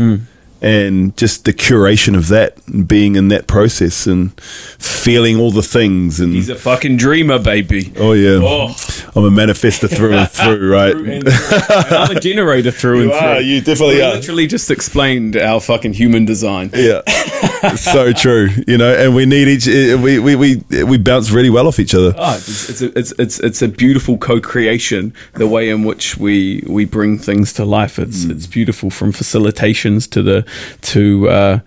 and 0.65 1.15
just 1.19 1.45
the 1.45 1.53
curation 1.53 2.17
of 2.17 2.29
that 2.29 2.57
and 2.69 2.89
being 2.89 3.17
in 3.17 3.29
that 3.29 3.47
process 3.47 4.07
and 4.07 4.33
feeling 4.41 5.39
all 5.39 5.51
the 5.51 5.63
things 5.63 6.21
and 6.21 6.33
He's 6.33 6.49
a 6.49 6.55
fucking 6.55 6.97
dreamer, 6.97 7.39
baby. 7.39 7.93
oh 7.99 8.13
yeah 8.13 8.41
Oh. 8.43 8.69
i'm 9.15 9.25
a 9.25 9.31
manifester 9.31 9.89
through 9.95 10.15
and 10.15 10.29
through 10.39 10.73
right 10.73 10.93
Through 10.97 11.11
and 11.13 11.23
through. 11.29 11.97
I'm 11.99 12.17
a 12.17 12.21
generator 12.21 12.71
through 12.71 13.03
and 13.03 13.11
You 13.11 13.19
through. 13.19 13.29
are, 13.29 13.41
you 13.41 13.61
definitely 13.61 13.97
We 13.97 14.03
are. 14.03 14.15
literally 14.15 14.47
just 14.47 14.71
explained 14.71 15.37
our 15.37 15.61
fucking 15.61 15.93
human 15.93 16.25
design. 16.25 16.71
Yeah, 16.75 17.03
so 17.77 18.13
true. 18.13 18.49
You 18.67 18.79
know, 18.79 18.93
and 18.95 19.15
we 19.15 19.27
need 19.27 19.49
each. 19.49 19.69
eh, 19.69 19.95
We 19.95 20.19
we 20.19 20.35
we 20.37 20.63
we 20.85 20.97
bounce 20.99 21.31
really 21.31 21.51
well 21.51 21.67
off 21.67 21.79
each 21.79 21.95
other. 21.95 22.15
Oh, 22.17 22.35
it's, 22.37 22.71
it's, 22.71 22.83
a, 22.83 22.99
it's, 22.99 23.13
it's, 23.19 23.41
it's 23.41 23.63
a 23.63 23.69
beautiful 23.69 24.17
co-creation. 24.19 25.13
The 25.35 25.47
way 25.47 25.69
in 25.69 25.85
which 25.85 26.17
we, 26.17 26.63
we 26.67 26.85
bring 26.85 27.19
things 27.19 27.53
to 27.55 27.65
life, 27.65 27.99
it's 27.99 28.25
it's 28.25 28.47
beautiful. 28.47 28.91
From 28.91 29.13
facilitations 29.13 30.09
to 30.11 30.23
the 30.23 30.45
to 30.83 31.29
uh, 31.29 31.59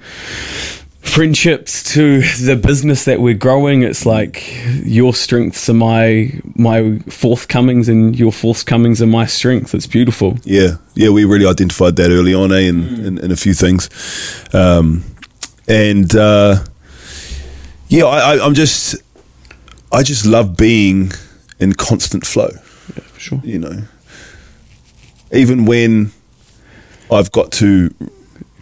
friendships 1.02 1.84
to 1.94 2.22
the 2.44 2.56
business 2.56 3.06
that 3.06 3.20
we're 3.20 3.34
growing. 3.34 3.84
It's 3.84 4.06
like 4.06 4.44
your 4.84 5.14
strengths 5.14 5.70
are 5.70 5.74
my 5.74 6.32
my 6.56 7.00
forthcomings, 7.10 7.90
and 7.90 8.18
your 8.18 8.32
forthcomings 8.32 9.02
are 9.02 9.08
my 9.08 9.26
strength. 9.26 9.74
It's 9.74 9.88
beautiful. 9.88 10.38
Yeah, 10.44 10.78
yeah. 10.96 11.10
We 11.10 11.26
really 11.26 11.48
identified 11.48 11.96
that 11.96 12.12
early 12.12 12.34
on, 12.34 12.52
eh, 12.52 12.68
in 12.70 13.06
in, 13.06 13.18
in 13.18 13.32
a 13.32 13.36
few 13.38 13.54
things, 13.54 13.90
um, 14.54 15.04
and 15.68 16.16
uh, 16.16 16.64
yeah, 17.88 18.06
I, 18.06 18.36
I, 18.36 18.46
I'm 18.46 18.54
just. 18.54 18.96
I 19.90 20.04
just 20.04 20.26
love 20.26 20.58
being 20.58 21.14
in 21.60 21.72
constant 21.72 22.28
flow. 22.28 22.50
Yeah, 22.94 23.04
for 23.04 23.20
sure. 23.22 23.42
You 23.42 23.58
know, 23.58 23.84
even 25.32 25.66
when 25.66 26.12
I've 27.10 27.32
got 27.32 27.54
to 27.54 27.90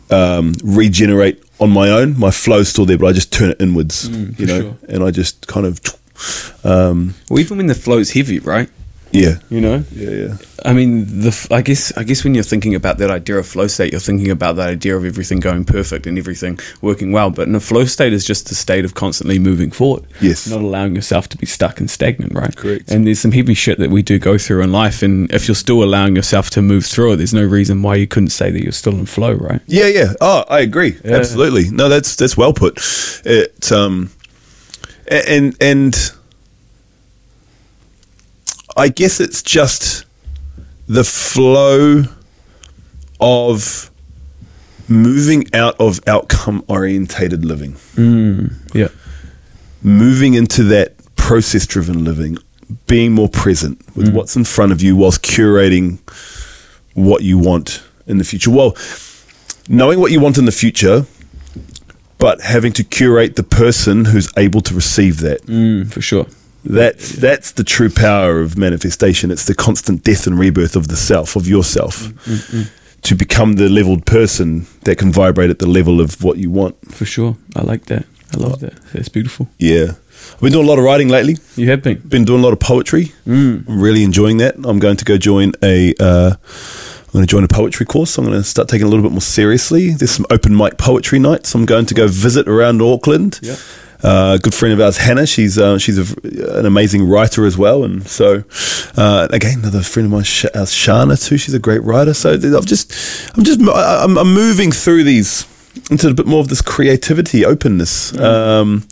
um, 0.10 0.54
regenerate 0.64 1.42
on 1.60 1.72
my 1.72 1.90
own, 1.90 2.18
my 2.20 2.32
flow's 2.32 2.70
still 2.70 2.86
there, 2.86 2.98
but 2.98 3.08
I 3.08 3.14
just 3.14 3.32
turn 3.32 3.52
it 3.52 3.62
inwards. 3.62 4.10
Mm, 4.10 4.40
you 4.40 4.46
know, 4.46 4.62
sure. 4.62 4.78
and 4.90 5.04
I 5.04 5.12
just 5.12 5.48
kind 5.48 5.66
of, 5.66 5.80
um, 6.66 7.16
Well, 7.30 7.40
even 7.40 7.58
when 7.58 7.68
the 7.68 7.76
flow's 7.76 8.12
heavy, 8.12 8.40
right? 8.40 8.70
Yeah, 9.16 9.40
You 9.50 9.62
know, 9.62 9.84
yeah, 9.92 10.10
yeah. 10.10 10.38
I 10.64 10.74
mean, 10.74 11.06
the 11.06 11.48
I 11.52 11.62
guess 11.62 11.96
I 11.96 12.04
guess 12.04 12.24
when 12.24 12.34
you're 12.34 12.44
thinking 12.44 12.76
about 12.76 12.98
that 12.98 13.12
idea 13.12 13.38
of 13.38 13.48
flow 13.48 13.68
state, 13.68 13.92
you're 13.92 14.00
thinking 14.02 14.32
about 14.32 14.56
that 14.56 14.70
idea 14.70 14.98
of 14.98 15.06
everything 15.06 15.40
going 15.40 15.64
perfect 15.64 16.08
and 16.08 16.18
everything 16.18 16.60
working 16.82 17.12
well. 17.12 17.30
But 17.30 17.48
in 17.48 17.56
a 17.56 17.60
flow 17.60 17.86
state 17.86 18.14
is 18.14 18.26
just 18.26 18.52
a 18.52 18.56
state 18.56 18.84
of 18.84 18.96
constantly 18.96 19.38
moving 19.38 19.72
forward. 19.72 20.06
Yes. 20.22 20.48
not 20.48 20.62
allowing 20.62 20.96
yourself 20.96 21.30
to 21.30 21.38
be 21.38 21.46
stuck 21.46 21.80
and 21.80 21.90
stagnant. 21.90 22.34
Right. 22.34 22.56
Correct. 22.56 22.90
And 22.90 23.06
there's 23.06 23.20
some 23.20 23.32
heavy 23.32 23.54
shit 23.54 23.78
that 23.80 23.90
we 23.92 24.02
do 24.02 24.18
go 24.18 24.38
through 24.38 24.64
in 24.64 24.72
life, 24.72 25.04
and 25.04 25.32
if 25.32 25.48
you're 25.48 25.56
still 25.56 25.84
allowing 25.84 26.16
yourself 26.16 26.50
to 26.52 26.62
move 26.62 26.86
through 26.86 27.14
it, 27.14 27.18
there's 27.18 27.34
no 27.34 27.44
reason 27.46 27.82
why 27.82 27.96
you 27.96 28.08
couldn't 28.08 28.30
say 28.30 28.50
that 28.52 28.64
you're 28.64 28.72
still 28.72 28.94
in 28.94 29.06
flow. 29.06 29.34
Right. 29.34 29.62
Yeah, 29.68 29.88
yeah. 29.88 30.14
Oh, 30.20 30.46
I 30.50 30.62
agree. 30.62 30.98
Yeah. 31.06 31.18
Absolutely. 31.18 31.70
No, 31.70 31.90
that's 31.90 32.16
that's 32.16 32.36
well 32.36 32.54
put. 32.54 32.80
It 33.26 33.72
um, 33.72 34.10
and 35.08 35.56
and 35.62 36.12
I 38.76 38.90
guess 38.90 39.20
it's 39.20 39.42
just 39.42 40.06
the 40.88 41.04
flow 41.04 42.04
of 43.20 43.90
moving 44.88 45.46
out 45.54 45.76
of 45.80 46.00
outcome 46.08 46.64
orientated 46.68 47.44
living, 47.46 47.76
Yeah. 48.74 48.90
moving 49.82 50.34
into 50.36 50.64
that 50.66 50.94
process 51.16 51.66
driven 51.66 52.04
living, 52.04 52.38
being 52.88 53.14
more 53.14 53.30
present 53.30 53.80
with 53.96 54.10
what's 54.14 54.36
in 54.36 54.44
front 54.46 54.72
of 54.72 54.82
you 54.82 54.96
whilst 54.96 55.22
curating 55.24 55.98
what 56.94 57.24
you 57.24 57.38
want 57.38 57.82
in 58.08 58.18
the 58.18 58.24
future. 58.24 58.52
Well, 58.52 58.76
knowing 59.68 60.00
what 60.00 60.12
you 60.12 60.20
want 60.20 60.38
in 60.38 60.46
the 60.46 60.52
future, 60.52 61.06
but 62.20 62.42
having 62.42 62.74
to 62.74 62.84
curate 62.84 63.36
the 63.36 63.44
person 63.44 64.06
who's 64.06 64.30
able 64.38 64.62
to 64.62 64.74
receive 64.76 65.20
that. 65.22 65.44
Mm, 65.48 65.92
for 65.92 66.02
sure. 66.02 66.28
That's 66.66 67.10
that's 67.12 67.52
the 67.52 67.64
true 67.64 67.90
power 67.90 68.42
of 68.42 68.58
manifestation. 68.58 69.32
It's 69.32 69.46
the 69.46 69.56
constant 69.56 70.04
death 70.04 70.28
and 70.28 70.38
rebirth 70.38 70.76
of 70.76 70.88
the 70.88 70.96
self, 70.96 71.36
of 71.36 71.48
yourself, 71.48 72.12
to 73.04 73.16
become 73.16 73.54
the 73.54 73.70
leveled 73.70 74.06
person 74.06 74.66
that 74.84 74.98
can 74.98 75.12
vibrate 75.12 75.50
at 75.50 75.60
the 75.60 75.68
level 75.68 76.02
of 76.02 76.24
what 76.24 76.38
you 76.38 76.50
want. 76.50 76.76
For 76.94 77.06
sure. 77.06 77.38
I 77.56 77.62
like 77.62 77.86
that. 77.86 78.06
I 78.34 78.38
love 78.38 78.60
that. 78.62 78.76
That's 78.92 79.10
beautiful. 79.10 79.48
Yeah, 79.60 79.92
I've 80.34 80.42
been 80.42 80.52
doing 80.52 80.66
a 80.66 80.68
lot 80.68 80.80
of 80.80 80.84
writing 80.86 81.08
lately. 81.08 81.38
You 81.56 81.70
have 81.70 81.84
been. 81.84 82.00
Been 82.00 82.26
doing 82.26 82.42
a 82.42 82.44
lot 82.44 82.54
of 82.54 82.60
poetry. 82.60 83.12
Mm. 83.28 83.68
I'm 83.70 83.80
really 83.80 84.04
enjoying 84.04 84.38
that. 84.38 84.56
I'm 84.56 84.80
going 84.80 84.98
to 84.98 85.06
go 85.06 85.18
join 85.18 85.54
a. 85.64 85.94
Uh, 86.00 86.36
I'm 86.36 87.20
going 87.20 87.28
to 87.28 87.32
join 87.32 87.44
a 87.46 87.48
poetry 87.48 87.86
course. 87.86 88.18
I'm 88.18 88.26
going 88.26 88.38
to 88.38 88.44
start 88.44 88.68
taking 88.68 88.88
it 88.88 88.90
a 88.90 88.92
little 88.92 89.04
bit 89.04 89.14
more 89.14 89.22
seriously. 89.22 89.92
There's 89.92 90.12
some 90.12 90.26
open 90.30 90.54
mic 90.58 90.78
poetry 90.78 91.20
nights. 91.20 91.56
I'm 91.56 91.66
going 91.66 91.86
to 91.86 91.94
go 91.94 92.08
visit 92.10 92.46
around 92.50 92.82
Auckland. 92.82 93.40
Yep. 93.42 93.58
Uh, 94.06 94.36
a 94.36 94.40
good 94.40 94.54
friend 94.54 94.72
of 94.72 94.80
ours, 94.80 94.98
Hannah. 94.98 95.26
She's 95.26 95.58
uh, 95.58 95.80
she's 95.80 95.98
a, 95.98 96.60
an 96.60 96.68
amazing 96.68 97.10
writer 97.10 97.44
as 97.48 97.58
well, 97.58 97.84
and 97.84 98.08
so 98.08 98.44
uh, 98.98 99.28
again, 99.32 99.60
another 99.60 99.82
friend 99.82 100.06
of 100.06 100.12
mine, 100.12 100.24
Sh- 100.24 100.46
uh, 100.46 100.66
Shana 100.66 101.18
too. 101.28 101.40
She's 101.40 101.56
a 101.56 101.60
great 101.60 101.82
writer. 101.82 102.14
So 102.14 102.34
I'm 102.34 102.66
just 102.66 102.94
I'm 103.36 103.44
just 103.44 103.60
I'm, 103.62 104.16
I'm 104.16 104.32
moving 104.32 104.72
through 104.72 105.06
these 105.06 105.48
into 105.92 106.10
a 106.10 106.14
bit 106.14 106.26
more 106.26 106.40
of 106.40 106.48
this 106.48 106.62
creativity, 106.62 107.46
openness, 107.46 108.18
um, 108.18 108.88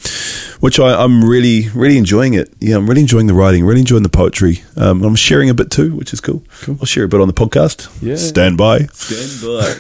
which 0.60 0.80
I, 0.80 0.94
I'm 1.04 1.24
really 1.24 1.70
really 1.74 1.98
enjoying 1.98 2.34
it. 2.36 2.54
Yeah, 2.60 2.76
I'm 2.78 2.88
really 2.88 3.02
enjoying 3.02 3.28
the 3.28 3.34
writing, 3.34 3.66
really 3.66 3.80
enjoying 3.82 4.04
the 4.04 4.10
poetry. 4.10 4.64
Um, 4.78 5.04
I'm 5.04 5.16
sharing 5.16 5.50
a 5.50 5.54
bit 5.54 5.72
too, 5.72 5.96
which 5.96 6.14
is 6.14 6.22
cool. 6.22 6.44
Cool. 6.62 6.78
I'll 6.80 6.86
share 6.86 7.04
a 7.04 7.08
bit 7.08 7.20
on 7.22 7.28
the 7.28 7.34
podcast. 7.34 7.90
Yeah. 8.02 8.16
stand 8.18 8.58
by. 8.58 8.86
Stand 8.94 9.42
by. 9.42 9.76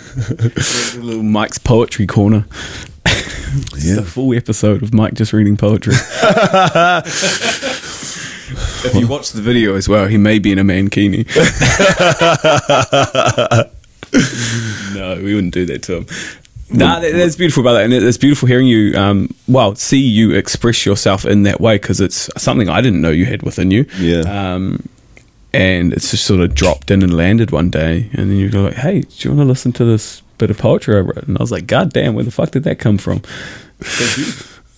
little 1.01 1.23
Mike's 1.23 1.57
poetry 1.59 2.07
corner. 2.07 2.45
It's 3.55 3.85
Yeah. 3.85 3.95
the 3.97 4.01
full 4.03 4.33
episode 4.33 4.81
of 4.81 4.95
Mike 4.95 5.13
just 5.13 5.31
reading 5.31 5.57
poetry. 5.57 5.93
if 8.83 8.95
you 8.95 9.07
watch 9.07 9.31
the 9.31 9.41
video 9.43 9.75
as 9.75 9.87
well, 9.87 10.07
he 10.07 10.17
may 10.17 10.39
be 10.39 10.51
in 10.51 10.57
a 10.57 10.63
mankini. 10.63 11.23
no, 14.95 15.15
we 15.21 15.35
wouldn't 15.35 15.53
do 15.53 15.67
that 15.67 15.83
to 15.83 15.97
him. 15.97 16.07
Nah, 16.73 16.99
that, 16.99 17.13
that's 17.13 17.35
beautiful 17.35 17.61
about 17.61 17.73
that, 17.73 17.83
and 17.85 17.93
it's 17.93 18.17
beautiful 18.17 18.47
hearing 18.47 18.67
you. 18.67 18.97
Um, 18.97 19.33
well, 19.47 19.75
see 19.75 19.99
you 19.99 20.31
express 20.31 20.85
yourself 20.85 21.25
in 21.25 21.43
that 21.43 21.61
way 21.61 21.75
because 21.75 22.01
it's 22.01 22.29
something 22.37 22.69
I 22.69 22.81
didn't 22.81 23.01
know 23.01 23.11
you 23.11 23.25
had 23.25 23.43
within 23.43 23.71
you. 23.71 23.85
Yeah. 23.97 24.21
Um, 24.21 24.87
and 25.53 25.93
it's 25.93 26.09
just 26.11 26.25
sort 26.25 26.39
of 26.39 26.55
dropped 26.55 26.89
in 26.89 27.03
and 27.03 27.15
landed 27.15 27.51
one 27.51 27.69
day, 27.69 28.09
and 28.13 28.31
then 28.31 28.37
you 28.37 28.49
go 28.49 28.63
like, 28.63 28.73
"Hey, 28.73 29.01
do 29.01 29.07
you 29.19 29.35
want 29.35 29.45
to 29.45 29.49
listen 29.49 29.71
to 29.73 29.85
this 29.85 30.21
bit 30.39 30.49
of 30.49 30.57
poetry 30.57 30.97
I 30.97 31.01
wrote?" 31.01 31.27
And 31.27 31.37
I 31.37 31.41
was 31.41 31.51
like, 31.51 31.67
"God 31.67 31.93
damn, 31.93 32.15
where 32.15 32.23
the 32.23 32.31
fuck 32.31 32.51
did 32.51 32.63
that 32.63 32.79
come 32.79 32.97
from?" 32.97 33.21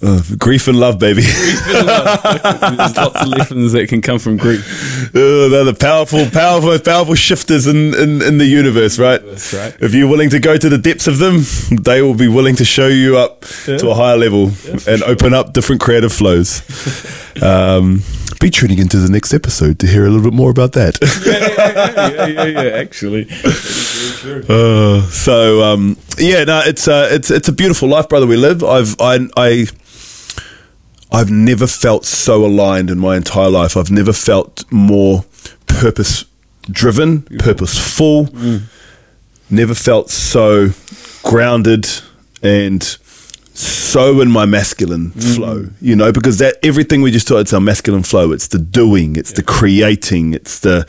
Uh, 0.01 0.21
grief 0.37 0.67
and 0.67 0.77
love, 0.79 0.99
baby. 0.99 1.21
There's 1.65 2.97
lots 2.97 3.21
of 3.21 3.27
lessons 3.27 3.71
that 3.71 3.87
can 3.87 4.01
come 4.01 4.19
from 4.19 4.37
grief. 4.37 5.15
Uh, 5.15 5.47
they're 5.47 5.63
the 5.63 5.73
powerful, 5.73 6.25
powerful, 6.29 6.77
powerful 6.79 7.15
shifters 7.15 7.65
in, 7.65 7.93
in, 7.95 8.21
in 8.21 8.37
the 8.37 8.45
universe, 8.45 8.99
right? 8.99 9.25
That's 9.25 9.53
right. 9.53 9.75
If 9.79 9.93
you're 9.93 10.09
willing 10.09 10.29
to 10.31 10.39
go 10.39 10.57
to 10.57 10.69
the 10.69 10.77
depths 10.77 11.07
of 11.07 11.17
them, 11.19 11.43
they 11.81 12.01
will 12.01 12.13
be 12.13 12.27
willing 12.27 12.55
to 12.57 12.65
show 12.65 12.87
you 12.87 13.17
up 13.17 13.41
to 13.65 13.89
a 13.89 13.95
higher 13.95 14.17
level 14.17 14.51
and 14.87 15.01
open 15.03 15.33
up 15.33 15.53
different 15.53 15.81
creative 15.81 16.11
flows. 16.11 16.61
um, 17.41 18.03
be 18.39 18.51
tuning 18.51 18.79
into 18.79 18.97
the 18.97 19.09
next 19.09 19.33
episode 19.33 19.79
to 19.79 19.87
hear 19.87 20.05
a 20.05 20.09
little 20.09 20.29
bit 20.29 20.33
more 20.35 20.51
about 20.51 20.73
that. 20.73 20.99
yeah, 21.25 22.27
yeah, 22.27 22.27
yeah, 22.27 22.63
yeah. 22.63 22.77
Actually, 22.77 23.23
Uh, 24.49 25.01
so 25.09 25.63
um, 25.63 25.97
yeah, 26.17 26.43
no, 26.43 26.61
it's 26.65 26.87
uh, 26.87 27.07
it's 27.11 27.31
it's 27.31 27.47
a 27.47 27.53
beautiful 27.53 27.89
life, 27.89 28.09
brother. 28.09 28.27
We 28.27 28.37
live. 28.37 28.63
I've 28.63 28.95
I 28.99 29.27
I. 29.37 29.67
I've 31.11 31.29
never 31.29 31.67
felt 31.67 32.03
so 32.03 32.43
aligned 32.45 32.89
in 32.89 32.97
my 32.99 33.15
entire 33.15 33.49
life. 33.49 33.77
I've 33.77 33.91
never 33.91 34.11
felt 34.11 34.69
more 34.71 35.23
purpose 35.67 36.25
driven, 36.69 37.21
purposeful. 37.39 38.29
Never 39.49 39.75
felt 39.75 40.09
so 40.09 40.69
grounded 41.23 41.87
and 42.41 42.97
so 43.57 44.19
in 44.19 44.29
my 44.29 44.45
masculine 44.45 45.11
mm-hmm. 45.11 45.33
flow, 45.35 45.67
you 45.79 45.95
know, 45.95 46.11
because 46.11 46.39
that 46.39 46.57
everything 46.61 47.01
we 47.01 47.11
just 47.11 47.27
talked, 47.27 47.41
it's 47.41 47.53
our 47.53 47.61
masculine 47.61 48.03
flow. 48.03 48.31
It's 48.33 48.47
the 48.49 48.59
doing, 48.59 49.15
it's 49.15 49.31
the 49.31 49.43
creating, 49.43 50.33
it's 50.33 50.59
the, 50.59 50.85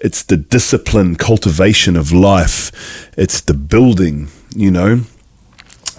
it's 0.00 0.22
the 0.22 0.38
discipline, 0.38 1.16
cultivation 1.16 1.96
of 1.96 2.10
life, 2.10 2.72
it's 3.18 3.42
the 3.42 3.52
building, 3.52 4.28
you 4.56 4.70
know, 4.70 5.02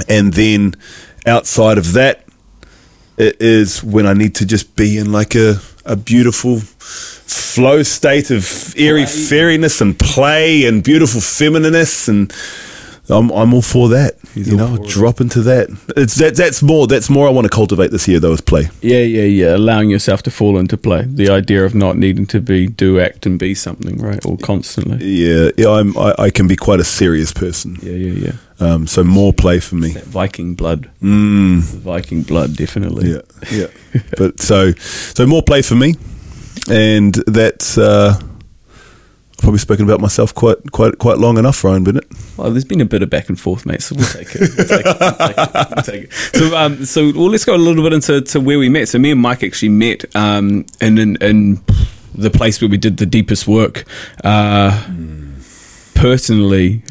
and 0.07 0.33
then 0.33 0.73
outside 1.27 1.77
of 1.77 1.93
that, 1.93 2.25
it 3.17 3.39
is 3.39 3.83
when 3.83 4.07
I 4.07 4.13
need 4.13 4.33
to 4.35 4.45
just 4.45 4.75
be 4.75 4.97
in 4.97 5.11
like 5.11 5.35
a, 5.35 5.59
a 5.85 5.95
beautiful 5.95 6.59
flow 6.59 7.83
state 7.83 8.31
of 8.31 8.73
airy 8.77 9.05
fairiness 9.05 9.81
and 9.81 9.99
play 9.99 10.65
and 10.65 10.83
beautiful 10.83 11.21
feminineness 11.21 12.07
and 12.07 12.33
I'm, 13.09 13.31
I'm 13.31 13.53
all 13.53 13.61
for 13.61 13.89
that. 13.89 14.15
you 14.35 14.55
know, 14.55 14.77
for 14.77 14.83
it. 14.83 14.89
drop 14.89 15.21
into 15.21 15.41
that. 15.41 15.69
It's 15.97 16.15
that 16.15 16.35
that's 16.35 16.61
more 16.61 16.87
that's 16.87 17.09
more 17.09 17.27
I 17.27 17.31
want 17.31 17.45
to 17.45 17.49
cultivate 17.49 17.91
this 17.91 18.07
year 18.07 18.19
though 18.19 18.33
is 18.33 18.41
play. 18.41 18.69
yeah, 18.81 18.99
yeah, 18.99 19.23
yeah. 19.23 19.55
Allowing 19.55 19.89
yourself 19.89 20.21
to 20.23 20.31
fall 20.31 20.57
into 20.57 20.77
play. 20.77 21.03
The 21.03 21.29
idea 21.29 21.65
of 21.65 21.73
not 21.73 21.97
needing 21.97 22.25
to 22.27 22.39
be 22.39 22.67
do, 22.67 22.99
act, 22.99 23.25
and 23.25 23.39
be 23.39 23.55
something, 23.55 23.97
right? 23.97 24.23
Or 24.25 24.37
constantly. 24.37 25.05
Yeah, 25.05 25.49
yeah, 25.57 25.69
I'm 25.69 25.97
I, 25.97 26.15
I 26.19 26.29
can 26.29 26.47
be 26.47 26.55
quite 26.55 26.79
a 26.79 26.83
serious 26.83 27.31
person. 27.33 27.77
Yeah, 27.81 27.93
yeah, 27.93 28.13
yeah. 28.27 28.33
Um, 28.59 28.87
so 28.87 29.03
more 29.03 29.31
play 29.33 29.59
for 29.59 29.75
me. 29.75 29.91
That 29.93 30.03
Viking 30.03 30.53
blood. 30.53 30.89
Mm. 31.01 31.61
Viking 31.61 32.23
blood, 32.23 32.55
definitely. 32.57 33.11
Yeah, 33.11 33.21
yeah. 33.51 33.67
but 34.17 34.39
so 34.39 34.71
so 34.73 35.25
more 35.25 35.41
play 35.41 35.61
for 35.61 35.75
me, 35.75 35.95
and 36.69 37.13
that's 37.25 37.77
uh, 37.77 38.19
I've 38.19 38.38
probably 39.39 39.59
spoken 39.59 39.85
about 39.85 39.99
myself 40.01 40.33
quite 40.33 40.71
quite 40.71 40.99
quite 40.99 41.17
long 41.17 41.37
enough, 41.37 41.63
Ryan 41.63 41.83
Bennett. 41.83 42.05
Well, 42.37 42.51
there's 42.51 42.65
been 42.65 42.81
a 42.81 42.85
bit 42.85 43.01
of 43.01 43.09
back 43.09 43.29
and 43.29 43.39
forth, 43.39 43.65
mate. 43.65 43.81
So 43.81 43.95
we'll 43.95 44.05
take 44.05 44.35
it. 44.35 44.41
It. 44.41 45.87
It. 45.89 46.13
So, 46.35 46.83
so 46.85 47.03
well, 47.17 47.29
let's 47.29 47.45
go 47.45 47.55
a 47.55 47.57
little 47.57 47.83
bit 47.83 47.93
into 47.93 48.21
to 48.21 48.39
where 48.39 48.59
we 48.59 48.69
met. 48.69 48.87
So, 48.87 48.99
me 48.99 49.11
and 49.11 49.21
Mike 49.21 49.43
actually 49.43 49.69
met 49.69 50.15
um, 50.15 50.65
in, 50.81 50.97
in 50.97 51.15
in 51.21 51.63
the 52.13 52.29
place 52.29 52.61
where 52.61 52.69
we 52.69 52.77
did 52.77 52.97
the 52.97 53.05
deepest 53.05 53.47
work. 53.47 53.85
Uh, 54.23 54.87
Personally, 55.95 56.81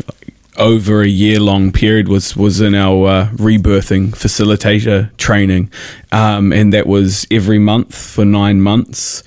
over 0.58 1.00
a 1.00 1.08
year 1.08 1.40
long 1.40 1.72
period 1.72 2.08
was 2.08 2.36
was 2.36 2.60
in 2.60 2.74
our 2.74 3.08
uh, 3.08 3.28
rebirthing 3.36 4.10
facilitator 4.10 5.16
training, 5.16 5.70
um, 6.12 6.52
and 6.52 6.74
that 6.74 6.86
was 6.86 7.26
every 7.30 7.58
month 7.58 7.96
for 7.96 8.26
nine 8.26 8.60
months, 8.60 9.22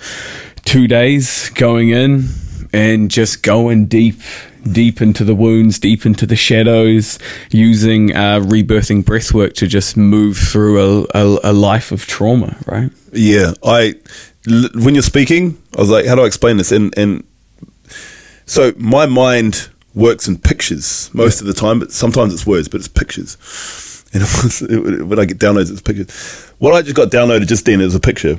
two 0.65 0.87
days 0.87 1.49
going 1.55 1.89
in 1.89 2.27
and 2.73 3.11
just 3.11 3.43
going 3.43 3.85
deep, 3.85 4.15
deep 4.71 5.01
into 5.01 5.23
the 5.23 5.35
wounds, 5.35 5.79
deep 5.79 6.05
into 6.05 6.25
the 6.25 6.35
shadows, 6.35 7.19
using 7.51 8.15
uh, 8.15 8.39
rebirthing 8.39 9.03
breathwork 9.03 9.53
to 9.53 9.67
just 9.67 9.97
move 9.97 10.37
through 10.37 10.79
a, 10.79 11.07
a, 11.13 11.39
a 11.51 11.53
life 11.53 11.91
of 11.91 12.05
trauma, 12.05 12.57
right? 12.65 12.91
Yeah, 13.11 13.53
I 13.63 13.95
when 14.73 14.95
you're 14.95 15.03
speaking, 15.03 15.61
I 15.77 15.81
was 15.81 15.89
like, 15.89 16.05
how 16.05 16.15
do 16.15 16.23
I 16.23 16.25
explain 16.25 16.57
this? 16.57 16.71
And 16.71 16.97
and 16.97 17.23
so 18.45 18.73
my 18.77 19.05
mind 19.05 19.69
works 19.93 20.27
in 20.27 20.37
pictures 20.37 21.09
most 21.13 21.41
of 21.41 21.47
the 21.47 21.53
time, 21.53 21.79
but 21.79 21.91
sometimes 21.91 22.33
it's 22.33 22.45
words, 22.45 22.67
but 22.67 22.79
it's 22.79 22.87
pictures. 22.87 23.37
And 24.13 24.23
it 24.23 24.43
was, 24.43 24.61
it, 24.61 25.07
when 25.07 25.19
I 25.19 25.23
get 25.23 25.37
downloads, 25.37 25.71
it's 25.71 25.79
pictures. 25.79 26.11
What 26.59 26.73
I 26.73 26.81
just 26.81 26.97
got 26.97 27.11
downloaded 27.11 27.47
just 27.47 27.65
then 27.65 27.79
is 27.79 27.95
a 27.95 27.99
picture. 28.01 28.35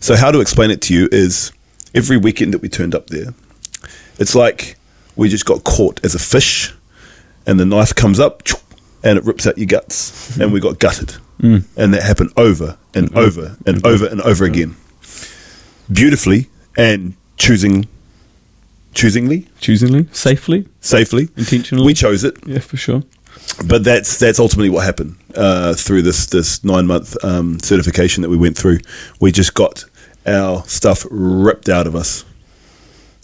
So 0.00 0.16
how 0.16 0.32
to 0.32 0.40
explain 0.40 0.72
it 0.72 0.82
to 0.82 0.94
you 0.94 1.08
is 1.12 1.52
every 1.94 2.16
weekend 2.16 2.52
that 2.52 2.62
we 2.62 2.68
turned 2.68 2.94
up 2.94 3.08
there, 3.08 3.34
it's 4.18 4.34
like 4.34 4.76
we 5.16 5.28
just 5.28 5.46
got 5.46 5.64
caught 5.64 6.04
as 6.04 6.14
a 6.14 6.18
fish, 6.18 6.74
and 7.46 7.58
the 7.58 7.64
knife 7.64 7.94
comes 7.94 8.20
up 8.20 8.42
and 9.02 9.18
it 9.18 9.24
rips 9.24 9.46
out 9.46 9.58
your 9.58 9.66
guts, 9.66 10.36
and 10.38 10.52
we 10.52 10.60
got 10.60 10.78
gutted, 10.78 11.14
mm. 11.38 11.64
and 11.76 11.94
that 11.94 12.02
happened 12.02 12.32
over 12.36 12.78
and 12.94 13.08
mm-hmm. 13.08 13.18
over 13.18 13.56
and 13.66 13.76
mm-hmm. 13.76 13.86
over 13.86 14.06
and 14.06 14.20
over 14.22 14.44
again, 14.44 14.76
beautifully 15.92 16.48
and 16.76 17.14
choosing, 17.36 17.86
choosingly, 18.94 19.46
choosingly, 19.60 20.08
safely, 20.12 20.66
safely, 20.80 21.28
intentionally. 21.36 21.84
We 21.84 21.94
chose 21.94 22.24
it, 22.24 22.36
yeah, 22.46 22.60
for 22.60 22.76
sure. 22.76 23.02
But 23.66 23.84
that's 23.84 24.18
that's 24.18 24.38
ultimately 24.38 24.70
what 24.70 24.84
happened 24.84 25.16
uh, 25.36 25.74
through 25.74 26.02
this 26.02 26.26
this 26.26 26.64
nine 26.64 26.86
month 26.86 27.22
um, 27.24 27.58
certification 27.60 28.22
that 28.22 28.30
we 28.30 28.36
went 28.36 28.56
through. 28.56 28.78
We 29.20 29.32
just 29.32 29.54
got 29.54 29.84
our 30.26 30.64
stuff 30.64 31.06
ripped 31.10 31.68
out 31.68 31.86
of 31.86 31.94
us. 31.94 32.24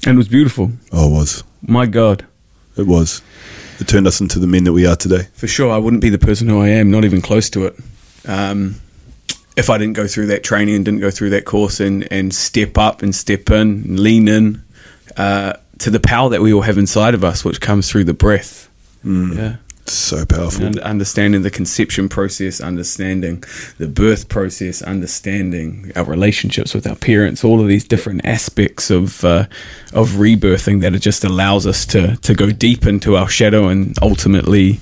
And 0.07 0.14
it 0.14 0.19
was 0.19 0.28
beautiful. 0.28 0.71
Oh, 0.92 1.09
it 1.09 1.12
was. 1.12 1.45
My 1.62 1.87
God. 1.87 2.26
It 2.76 2.87
was. 2.87 3.23
It 3.78 3.88
turned 3.88 4.07
us 4.07 4.21
into 4.21 4.38
the 4.38 4.47
men 4.47 4.64
that 4.64 4.73
we 4.73 4.87
are 4.87 4.97
today. 4.97 5.28
For 5.35 5.47
sure. 5.47 5.71
I 5.71 5.78
wouldn't 5.78 6.02
be 6.02 6.09
the 6.09 6.19
person 6.19 6.49
who 6.49 6.61
I 6.61 6.69
am, 6.69 6.90
not 6.90 7.04
even 7.04 7.21
close 7.21 7.50
to 7.50 7.66
it. 7.66 7.76
Um, 8.26 8.76
if 9.57 9.69
I 9.69 9.78
didn't 9.78 9.95
go 9.95 10.07
through 10.07 10.26
that 10.26 10.42
training 10.42 10.76
and 10.76 10.85
didn't 10.85 11.00
go 11.00 11.11
through 11.11 11.30
that 11.30 11.45
course 11.45 11.80
and, 11.80 12.11
and 12.11 12.35
step 12.35 12.78
up 12.78 13.02
and 13.02 13.14
step 13.14 13.50
in 13.50 13.83
and 13.85 14.00
lean 14.00 14.28
in 14.28 14.62
uh, 15.16 15.54
to 15.78 15.90
the 15.90 16.00
power 16.00 16.30
that 16.30 16.40
we 16.40 16.52
all 16.52 16.62
have 16.62 16.78
inside 16.78 17.14
of 17.14 17.25
us, 17.25 17.45
which 17.45 17.61
comes 17.61 17.90
through 17.90 18.04
the 18.04 18.14
breath. 18.14 18.71
Mm. 19.04 19.37
Yeah 19.37 19.57
so 19.92 20.25
powerful. 20.25 20.66
And 20.66 20.78
understanding 20.80 21.42
the 21.42 21.50
conception 21.50 22.09
process, 22.09 22.61
understanding 22.61 23.44
the 23.78 23.88
birth 23.88 24.28
process, 24.28 24.82
understanding 24.82 25.92
our 25.97 26.04
relationships 26.04 26.75
with 26.75 26.87
our 26.87 26.97
parents, 26.97 27.44
all 27.44 27.61
of 27.61 27.68
these 27.68 27.85
different 27.85 28.25
aspects 28.25 28.90
of 28.90 29.25
uh, 29.25 29.47
of 29.92 30.11
rebirthing 30.11 30.80
that 30.82 30.94
it 30.94 31.00
just 31.00 31.25
allows 31.25 31.66
us 31.66 31.87
to 31.87 32.16
to 32.16 32.35
go 32.35 32.50
deep 32.50 32.87
into 32.87 33.16
our 33.16 33.28
shadow 33.28 33.68
and 33.68 33.97
ultimately 34.02 34.80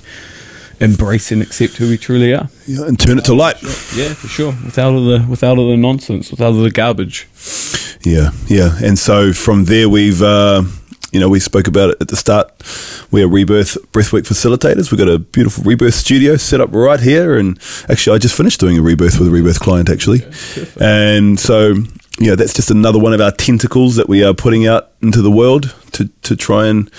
embrace 0.80 1.32
and 1.32 1.42
accept 1.42 1.76
who 1.76 1.88
we 1.88 1.98
truly 1.98 2.34
are. 2.34 2.48
Yeah, 2.66 2.86
and 2.86 2.98
turn 2.98 3.18
it 3.18 3.24
to 3.26 3.34
light. 3.34 3.60
Yeah, 3.94 4.14
for 4.14 4.28
sure. 4.28 4.54
Without 4.64 4.92
all 4.92 5.04
the 5.04 5.26
without 5.28 5.58
all 5.58 5.70
the 5.70 5.76
nonsense, 5.76 6.30
without 6.30 6.52
all 6.52 6.62
the 6.62 6.70
garbage. 6.70 7.28
Yeah, 8.04 8.30
yeah. 8.46 8.78
And 8.82 8.98
so 8.98 9.32
from 9.32 9.64
there 9.64 9.88
we've 9.88 10.22
uh, 10.22 10.62
you 11.12 11.20
know, 11.20 11.28
we 11.28 11.40
spoke 11.40 11.66
about 11.68 11.90
it 11.90 11.96
at 12.00 12.08
the 12.08 12.16
start. 12.16 12.52
We 13.10 13.22
are 13.22 13.28
Rebirth 13.28 13.78
Breathwork 13.92 14.22
facilitators. 14.22 14.90
We've 14.90 14.98
got 14.98 15.08
a 15.08 15.18
beautiful 15.18 15.64
Rebirth 15.64 15.94
studio 15.94 16.36
set 16.36 16.60
up 16.60 16.70
right 16.72 17.00
here. 17.00 17.36
And 17.38 17.58
actually, 17.88 18.16
I 18.16 18.18
just 18.18 18.36
finished 18.36 18.60
doing 18.60 18.78
a 18.78 18.82
Rebirth 18.82 19.18
with 19.18 19.28
a 19.28 19.30
Rebirth 19.30 19.60
client, 19.60 19.88
actually. 19.88 20.24
Okay, 20.24 20.68
and 20.80 21.40
so, 21.40 21.74
yeah, 22.18 22.34
that's 22.34 22.52
just 22.52 22.70
another 22.70 22.98
one 22.98 23.14
of 23.14 23.20
our 23.20 23.32
tentacles 23.32 23.96
that 23.96 24.08
we 24.08 24.22
are 24.22 24.34
putting 24.34 24.66
out 24.66 24.90
into 25.00 25.22
the 25.22 25.30
world 25.30 25.74
to, 25.92 26.08
to 26.22 26.36
try 26.36 26.66
and 26.66 26.90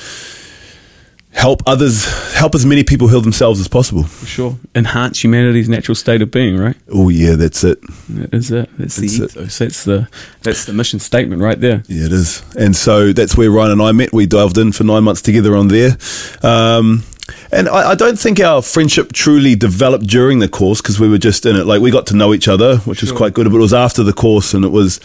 help 1.39 1.63
others, 1.65 2.05
help 2.33 2.53
as 2.53 2.65
many 2.65 2.83
people 2.83 3.07
heal 3.07 3.21
themselves 3.21 3.61
as 3.61 3.67
possible. 3.67 4.03
For 4.03 4.25
sure. 4.25 4.57
Enhance 4.75 5.23
humanity's 5.23 5.69
natural 5.69 5.95
state 5.95 6.21
of 6.21 6.31
being, 6.31 6.57
right? 6.57 6.75
Oh 6.91 7.07
yeah, 7.07 7.35
that's 7.35 7.63
it. 7.63 7.79
That 8.09 8.33
is 8.33 8.51
it. 8.51 8.69
That's, 8.77 8.97
that's 8.97 9.17
the 9.17 9.23
ethos. 9.23 9.61
It. 9.61 9.65
That's 9.65 9.83
the 9.85 10.09
that's 10.43 10.65
the 10.65 10.73
mission 10.73 10.99
statement 10.99 11.41
right 11.41 11.59
there. 11.59 11.83
Yeah, 11.87 12.07
it 12.07 12.11
is. 12.11 12.43
And 12.57 12.75
so 12.75 13.13
that's 13.13 13.37
where 13.37 13.49
Ryan 13.49 13.71
and 13.71 13.81
I 13.81 13.93
met. 13.93 14.11
We 14.11 14.25
dived 14.25 14.57
in 14.57 14.73
for 14.73 14.83
nine 14.83 15.05
months 15.05 15.21
together 15.21 15.55
on 15.55 15.69
there. 15.69 15.97
Um, 16.43 17.03
and 17.51 17.67
I, 17.67 17.91
I, 17.91 17.95
don't 17.95 18.17
think 18.19 18.39
our 18.39 18.61
friendship 18.61 19.11
truly 19.11 19.55
developed 19.55 20.05
during 20.05 20.39
the 20.39 20.47
course 20.47 20.81
because 20.81 20.99
we 20.99 21.09
were 21.09 21.17
just 21.17 21.45
in 21.45 21.55
it. 21.55 21.65
Like 21.65 21.81
we 21.81 21.89
got 21.89 22.05
to 22.07 22.15
know 22.15 22.33
each 22.33 22.47
other, 22.47 22.77
which 22.79 22.99
sure. 22.99 23.07
was 23.07 23.17
quite 23.17 23.33
good. 23.33 23.45
But 23.45 23.55
it 23.55 23.61
was 23.61 23.73
after 23.73 24.03
the 24.03 24.13
course, 24.13 24.53
and 24.53 24.63
it 24.63 24.69
was 24.69 24.99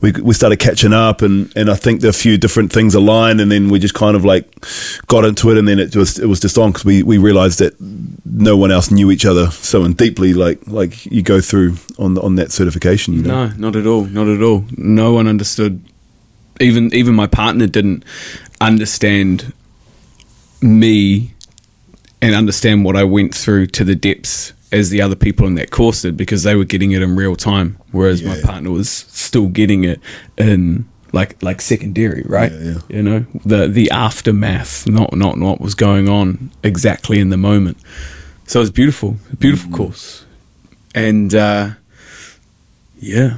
we 0.00 0.12
we 0.12 0.34
started 0.34 0.58
catching 0.58 0.92
up, 0.92 1.22
and 1.22 1.50
and 1.56 1.70
I 1.70 1.74
think 1.74 2.02
a 2.04 2.12
few 2.12 2.36
different 2.36 2.72
things 2.72 2.94
aligned, 2.94 3.40
and 3.40 3.50
then 3.50 3.70
we 3.70 3.78
just 3.78 3.94
kind 3.94 4.16
of 4.16 4.24
like 4.24 4.46
got 5.06 5.24
into 5.24 5.50
it, 5.50 5.58
and 5.58 5.66
then 5.66 5.78
it 5.78 5.96
was 5.96 6.18
it 6.18 6.26
was 6.26 6.40
just 6.40 6.58
on 6.58 6.70
because 6.70 6.84
we 6.84 7.02
we 7.02 7.18
realized 7.18 7.60
that 7.60 7.74
no 7.80 8.56
one 8.56 8.70
else 8.70 8.90
knew 8.90 9.10
each 9.10 9.24
other 9.24 9.50
so 9.50 9.86
deeply, 9.88 10.34
like 10.34 10.66
like 10.66 11.06
you 11.06 11.22
go 11.22 11.40
through 11.40 11.76
on 11.98 12.18
on 12.18 12.34
that 12.36 12.52
certification. 12.52 13.14
You 13.14 13.22
know? 13.22 13.46
No, 13.46 13.54
not 13.56 13.76
at 13.76 13.86
all, 13.86 14.04
not 14.04 14.28
at 14.28 14.42
all. 14.42 14.64
No 14.76 15.12
one 15.12 15.26
understood. 15.26 15.82
Even 16.60 16.92
even 16.94 17.14
my 17.14 17.26
partner 17.26 17.66
didn't 17.66 18.04
understand 18.60 19.52
me 20.60 21.34
and 22.26 22.34
understand 22.34 22.84
what 22.84 22.96
I 22.96 23.04
went 23.04 23.32
through 23.32 23.68
to 23.68 23.84
the 23.84 23.94
depths 23.94 24.52
as 24.72 24.90
the 24.90 25.00
other 25.00 25.14
people 25.14 25.46
in 25.46 25.54
that 25.54 25.70
course 25.70 26.02
did 26.02 26.16
because 26.16 26.42
they 26.42 26.56
were 26.56 26.64
getting 26.64 26.90
it 26.90 27.00
in 27.00 27.14
real 27.14 27.36
time, 27.36 27.78
whereas 27.92 28.20
yeah. 28.20 28.34
my 28.34 28.40
partner 28.40 28.72
was 28.72 28.90
still 28.90 29.46
getting 29.46 29.84
it 29.84 30.00
in 30.36 30.88
like 31.12 31.40
like 31.40 31.60
secondary, 31.60 32.24
right? 32.26 32.50
Yeah, 32.50 32.58
yeah. 32.58 32.78
You 32.88 33.02
know, 33.02 33.26
the 33.44 33.68
the 33.68 33.92
aftermath, 33.92 34.88
not 34.88 35.16
not 35.16 35.38
what 35.38 35.60
was 35.60 35.76
going 35.76 36.08
on 36.08 36.50
exactly 36.64 37.20
in 37.20 37.30
the 37.30 37.36
moment. 37.36 37.78
So 38.48 38.58
it 38.58 38.62
was 38.62 38.70
beautiful, 38.72 39.18
beautiful 39.38 39.68
mm-hmm. 39.68 39.76
course, 39.76 40.24
and 40.96 41.32
uh, 41.32 41.70
yeah, 42.98 43.36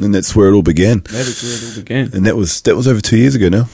and 0.00 0.14
that's 0.14 0.34
where 0.34 0.48
it 0.48 0.54
all 0.54 0.62
began. 0.62 1.00
That 1.00 1.26
is 1.26 1.42
where 1.42 1.52
it 1.52 1.76
all 1.76 1.82
began, 1.82 2.10
and 2.14 2.26
that 2.26 2.36
was 2.36 2.60
that 2.62 2.76
was 2.76 2.88
over 2.88 3.00
two 3.00 3.16
years 3.16 3.34
ago 3.34 3.48
now. 3.48 3.64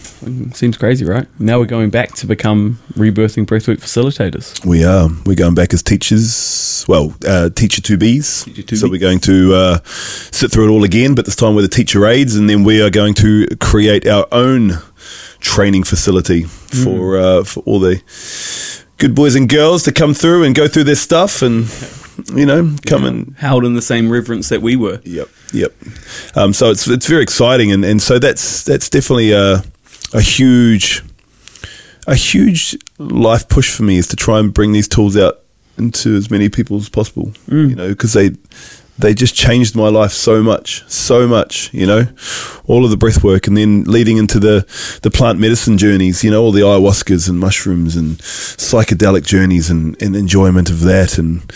Seems 0.52 0.76
crazy, 0.76 1.04
right? 1.04 1.26
Now 1.40 1.58
we're 1.58 1.66
going 1.66 1.90
back 1.90 2.14
to 2.16 2.26
become 2.26 2.78
rebirthing 2.94 3.46
breathwork 3.46 3.78
facilitators. 3.78 4.64
We 4.64 4.84
are. 4.84 5.08
We're 5.24 5.34
going 5.34 5.54
back 5.54 5.72
as 5.72 5.82
teachers. 5.82 6.84
Well, 6.88 7.14
uh, 7.26 7.50
teacher 7.50 7.80
two 7.80 7.96
Bs. 7.96 8.76
So 8.76 8.88
we're 8.88 9.00
going 9.00 9.20
to 9.20 9.54
uh, 9.54 9.78
sit 9.84 10.50
through 10.50 10.68
it 10.68 10.70
all 10.70 10.84
again, 10.84 11.14
but 11.14 11.24
this 11.24 11.36
time 11.36 11.54
with 11.54 11.64
the 11.64 11.74
teacher 11.74 12.06
aides, 12.06 12.36
and 12.36 12.48
then 12.48 12.64
we 12.64 12.82
are 12.82 12.90
going 12.90 13.14
to 13.14 13.46
create 13.60 14.06
our 14.06 14.26
own 14.32 14.72
training 15.40 15.84
facility 15.84 16.42
mm. 16.42 16.84
for 16.84 17.18
uh, 17.18 17.44
for 17.44 17.60
all 17.60 17.80
the 17.80 18.02
good 18.98 19.14
boys 19.14 19.34
and 19.34 19.48
girls 19.48 19.84
to 19.84 19.92
come 19.92 20.12
through 20.12 20.44
and 20.44 20.54
go 20.54 20.68
through 20.68 20.84
their 20.84 20.94
stuff 20.94 21.40
and 21.40 21.64
you 22.34 22.46
know 22.46 22.76
come 22.86 23.02
yeah. 23.02 23.08
and 23.08 23.36
held 23.36 23.64
in 23.64 23.74
the 23.74 23.82
same 23.82 24.10
reverence 24.10 24.48
that 24.48 24.62
we 24.62 24.76
were. 24.76 25.00
Yep. 25.04 25.28
Yep. 25.52 25.72
Um, 26.34 26.52
so 26.52 26.70
it's 26.70 26.86
it's 26.88 27.06
very 27.06 27.22
exciting, 27.22 27.72
and, 27.72 27.84
and 27.84 28.00
so 28.00 28.18
that's 28.18 28.62
that's 28.64 28.88
definitely 28.88 29.32
a 29.32 29.62
a 30.12 30.20
huge 30.20 31.02
a 32.06 32.14
huge 32.14 32.76
life 32.98 33.48
push 33.48 33.74
for 33.74 33.82
me 33.82 33.96
is 33.96 34.06
to 34.08 34.16
try 34.16 34.38
and 34.38 34.52
bring 34.52 34.72
these 34.72 34.88
tools 34.88 35.16
out 35.16 35.40
into 35.78 36.16
as 36.16 36.30
many 36.30 36.48
people 36.48 36.76
as 36.76 36.88
possible. 36.88 37.26
Mm. 37.48 37.70
You 37.70 37.76
know, 37.76 37.88
because 37.88 38.12
they 38.12 38.30
they 38.98 39.14
just 39.14 39.34
changed 39.34 39.74
my 39.74 39.88
life 39.88 40.12
so 40.12 40.42
much, 40.42 40.84
so 40.90 41.26
much. 41.26 41.72
You 41.72 41.86
know, 41.86 42.08
all 42.66 42.84
of 42.84 42.90
the 42.90 42.96
breath 42.96 43.24
work, 43.24 43.46
and 43.46 43.56
then 43.56 43.84
leading 43.84 44.18
into 44.18 44.38
the 44.38 44.66
the 45.02 45.10
plant 45.10 45.38
medicine 45.38 45.78
journeys. 45.78 46.22
You 46.22 46.30
know, 46.30 46.42
all 46.42 46.52
the 46.52 46.62
ayahuascas 46.62 47.28
and 47.28 47.38
mushrooms 47.38 47.96
and 47.96 48.18
psychedelic 48.18 49.24
journeys 49.24 49.70
and, 49.70 50.00
and 50.02 50.14
enjoyment 50.14 50.70
of 50.70 50.80
that 50.80 51.18
and. 51.18 51.50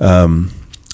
Um, 0.00 0.50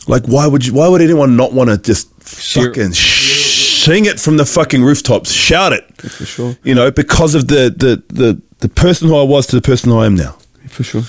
like, 0.07 0.27
why 0.27 0.47
would 0.47 0.67
you? 0.67 0.75
Why 0.75 0.89
would 0.89 1.01
anyone 1.01 1.37
not 1.37 1.53
want 1.53 1.71
to 1.71 1.79
just 1.79 2.13
fucking 2.23 2.93
sh- 2.93 3.85
sing 3.85 4.05
it 4.07 4.19
from 4.21 4.37
the 4.37 4.45
fucking 4.47 4.83
rooftops, 4.83 5.33
shout 5.33 5.73
it? 5.73 5.85
For 6.01 6.25
sure. 6.27 6.57
You 6.65 6.75
know, 6.75 6.91
because 6.91 7.35
of 7.35 7.49
the 7.49 7.71
the 7.77 8.03
the 8.15 8.41
the 8.59 8.69
person 8.69 9.09
who 9.09 9.17
I 9.17 9.23
was 9.23 9.47
to 9.49 9.57
the 9.57 9.63
person 9.63 9.91
who 9.91 9.99
I 9.99 10.07
am 10.07 10.15
now. 10.15 10.37
For 10.69 10.83
sure. 10.85 11.03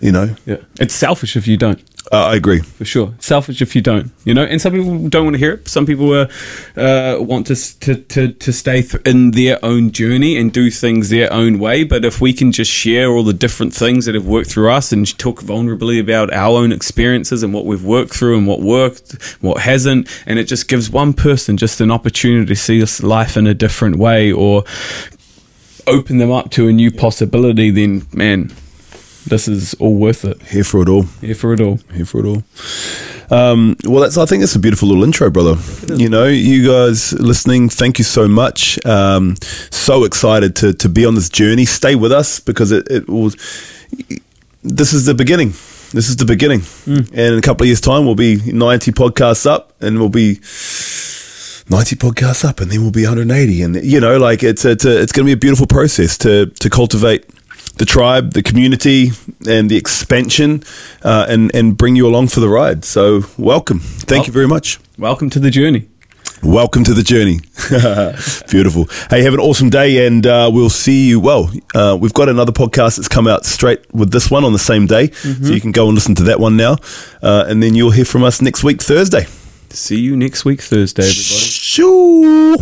You 0.00 0.12
know. 0.12 0.36
Yeah. 0.46 0.58
It's 0.78 0.94
selfish 0.94 1.36
if 1.36 1.46
you 1.48 1.56
don't. 1.56 1.82
Uh, 2.10 2.28
I 2.28 2.36
agree 2.36 2.60
for 2.60 2.86
sure. 2.86 3.12
Selfish 3.18 3.60
if 3.60 3.76
you 3.76 3.82
don't, 3.82 4.10
you 4.24 4.32
know. 4.32 4.44
And 4.44 4.60
some 4.60 4.72
people 4.72 5.08
don't 5.08 5.24
want 5.24 5.34
to 5.34 5.38
hear 5.38 5.52
it. 5.52 5.68
Some 5.68 5.84
people 5.84 6.12
uh, 6.12 6.28
uh, 6.74 7.18
want 7.20 7.48
to, 7.48 7.80
to 7.80 7.96
to 7.96 8.32
to 8.32 8.52
stay 8.52 8.82
th- 8.82 9.02
in 9.04 9.32
their 9.32 9.62
own 9.62 9.92
journey 9.92 10.38
and 10.38 10.50
do 10.50 10.70
things 10.70 11.10
their 11.10 11.30
own 11.30 11.58
way. 11.58 11.84
But 11.84 12.06
if 12.06 12.20
we 12.20 12.32
can 12.32 12.50
just 12.50 12.70
share 12.70 13.10
all 13.10 13.24
the 13.24 13.34
different 13.34 13.74
things 13.74 14.06
that 14.06 14.14
have 14.14 14.26
worked 14.26 14.50
through 14.50 14.70
us 14.70 14.90
and 14.90 15.18
talk 15.18 15.42
vulnerably 15.42 16.00
about 16.00 16.32
our 16.32 16.56
own 16.56 16.72
experiences 16.72 17.42
and 17.42 17.52
what 17.52 17.66
we've 17.66 17.84
worked 17.84 18.14
through 18.14 18.38
and 18.38 18.46
what 18.46 18.60
worked, 18.60 19.22
what 19.42 19.60
hasn't, 19.60 20.08
and 20.26 20.38
it 20.38 20.44
just 20.44 20.68
gives 20.68 20.88
one 20.88 21.12
person 21.12 21.58
just 21.58 21.80
an 21.82 21.90
opportunity 21.90 22.46
to 22.46 22.56
see 22.56 22.82
life 23.06 23.36
in 23.36 23.46
a 23.46 23.54
different 23.54 23.96
way 23.96 24.32
or 24.32 24.64
open 25.86 26.18
them 26.18 26.30
up 26.30 26.50
to 26.52 26.68
a 26.68 26.72
new 26.72 26.90
possibility, 26.90 27.70
then 27.70 28.06
man 28.12 28.50
this 29.28 29.48
is 29.48 29.74
all 29.74 29.94
worth 29.94 30.24
it. 30.24 30.40
Here 30.42 30.64
for 30.64 30.82
it 30.82 30.88
all. 30.88 31.02
Here 31.20 31.34
for 31.34 31.52
it 31.52 31.60
all. 31.60 31.78
Here 31.92 32.06
for 32.06 32.20
it 32.20 32.26
all. 32.26 32.42
Um, 33.30 33.76
well, 33.84 34.02
that's. 34.02 34.16
I 34.16 34.26
think 34.26 34.40
that's 34.40 34.54
a 34.54 34.58
beautiful 34.58 34.88
little 34.88 35.04
intro, 35.04 35.30
brother. 35.30 35.56
You 35.94 36.08
know, 36.08 36.26
you 36.26 36.66
guys 36.66 37.12
listening, 37.12 37.68
thank 37.68 37.98
you 37.98 38.04
so 38.04 38.26
much. 38.26 38.84
Um, 38.86 39.36
so 39.70 40.04
excited 40.04 40.56
to 40.56 40.72
to 40.74 40.88
be 40.88 41.04
on 41.04 41.14
this 41.14 41.28
journey. 41.28 41.66
Stay 41.66 41.94
with 41.94 42.12
us 42.12 42.40
because 42.40 42.72
it, 42.72 42.90
it 42.90 43.08
will. 43.08 43.30
This 44.62 44.92
is 44.92 45.04
the 45.04 45.14
beginning. 45.14 45.50
This 45.92 46.08
is 46.08 46.16
the 46.16 46.24
beginning, 46.26 46.62
and 46.86 47.16
in 47.16 47.38
a 47.38 47.42
couple 47.42 47.64
of 47.64 47.68
years' 47.68 47.80
time, 47.80 48.06
we'll 48.06 48.14
be 48.14 48.40
ninety 48.52 48.92
podcasts 48.92 49.46
up, 49.46 49.74
and 49.80 49.98
we'll 49.98 50.08
be 50.08 50.40
90 51.70 51.96
podcasts 51.96 52.46
up 52.48 52.60
and 52.60 52.70
then 52.70 52.80
we'll 52.80 52.90
be 52.90 53.04
180 53.04 53.62
and 53.62 53.76
you 53.84 54.00
know 54.00 54.16
like 54.16 54.42
it's 54.42 54.64
it's, 54.64 54.86
a, 54.86 55.02
it's 55.02 55.12
going 55.12 55.26
to 55.26 55.28
be 55.28 55.34
a 55.34 55.36
beautiful 55.36 55.66
process 55.66 56.16
to 56.16 56.46
to 56.46 56.70
cultivate 56.70 57.26
the 57.78 57.84
tribe 57.86 58.32
the 58.32 58.42
community 58.42 59.10
and 59.48 59.70
the 59.70 59.76
expansion 59.76 60.62
uh, 61.02 61.26
and 61.28 61.54
and 61.54 61.76
bring 61.76 61.96
you 61.96 62.06
along 62.06 62.28
for 62.28 62.40
the 62.40 62.48
ride. 62.48 62.84
So 62.84 63.22
welcome. 63.36 63.80
Thank 63.80 64.26
you 64.26 64.32
very 64.32 64.48
much. 64.48 64.78
Welcome 64.98 65.30
to 65.30 65.40
the 65.40 65.50
journey. 65.50 65.88
welcome 66.42 66.84
to 66.84 66.94
the 66.94 67.02
journey. 67.02 67.40
Beautiful. 68.50 68.86
Hey 69.10 69.22
have 69.22 69.34
an 69.34 69.40
awesome 69.40 69.70
day 69.70 70.06
and 70.06 70.26
uh, 70.26 70.50
we'll 70.52 70.70
see 70.70 71.08
you 71.08 71.20
well 71.20 71.50
uh, 71.74 71.96
we've 72.00 72.14
got 72.14 72.28
another 72.28 72.52
podcast 72.52 72.96
that's 72.96 73.08
come 73.08 73.26
out 73.26 73.44
straight 73.44 73.80
with 73.94 74.10
this 74.12 74.30
one 74.30 74.44
on 74.44 74.52
the 74.52 74.58
same 74.58 74.86
day. 74.86 75.10
So 75.12 75.52
you 75.52 75.60
can 75.60 75.72
go 75.72 75.86
and 75.86 75.94
listen 75.94 76.14
to 76.16 76.24
that 76.24 76.38
one 76.40 76.56
now. 76.56 76.76
Uh, 77.22 77.44
and 77.48 77.62
then 77.62 77.74
you'll 77.74 77.90
hear 77.92 78.04
from 78.04 78.22
us 78.24 78.40
next 78.42 78.62
week 78.64 78.82
thursday. 78.82 79.26
See 79.70 80.00
you 80.00 80.16
next 80.16 80.46
week, 80.46 80.62
Thursday, 80.62 81.02
everybody. 81.02 81.22
Shoo. 81.22 82.56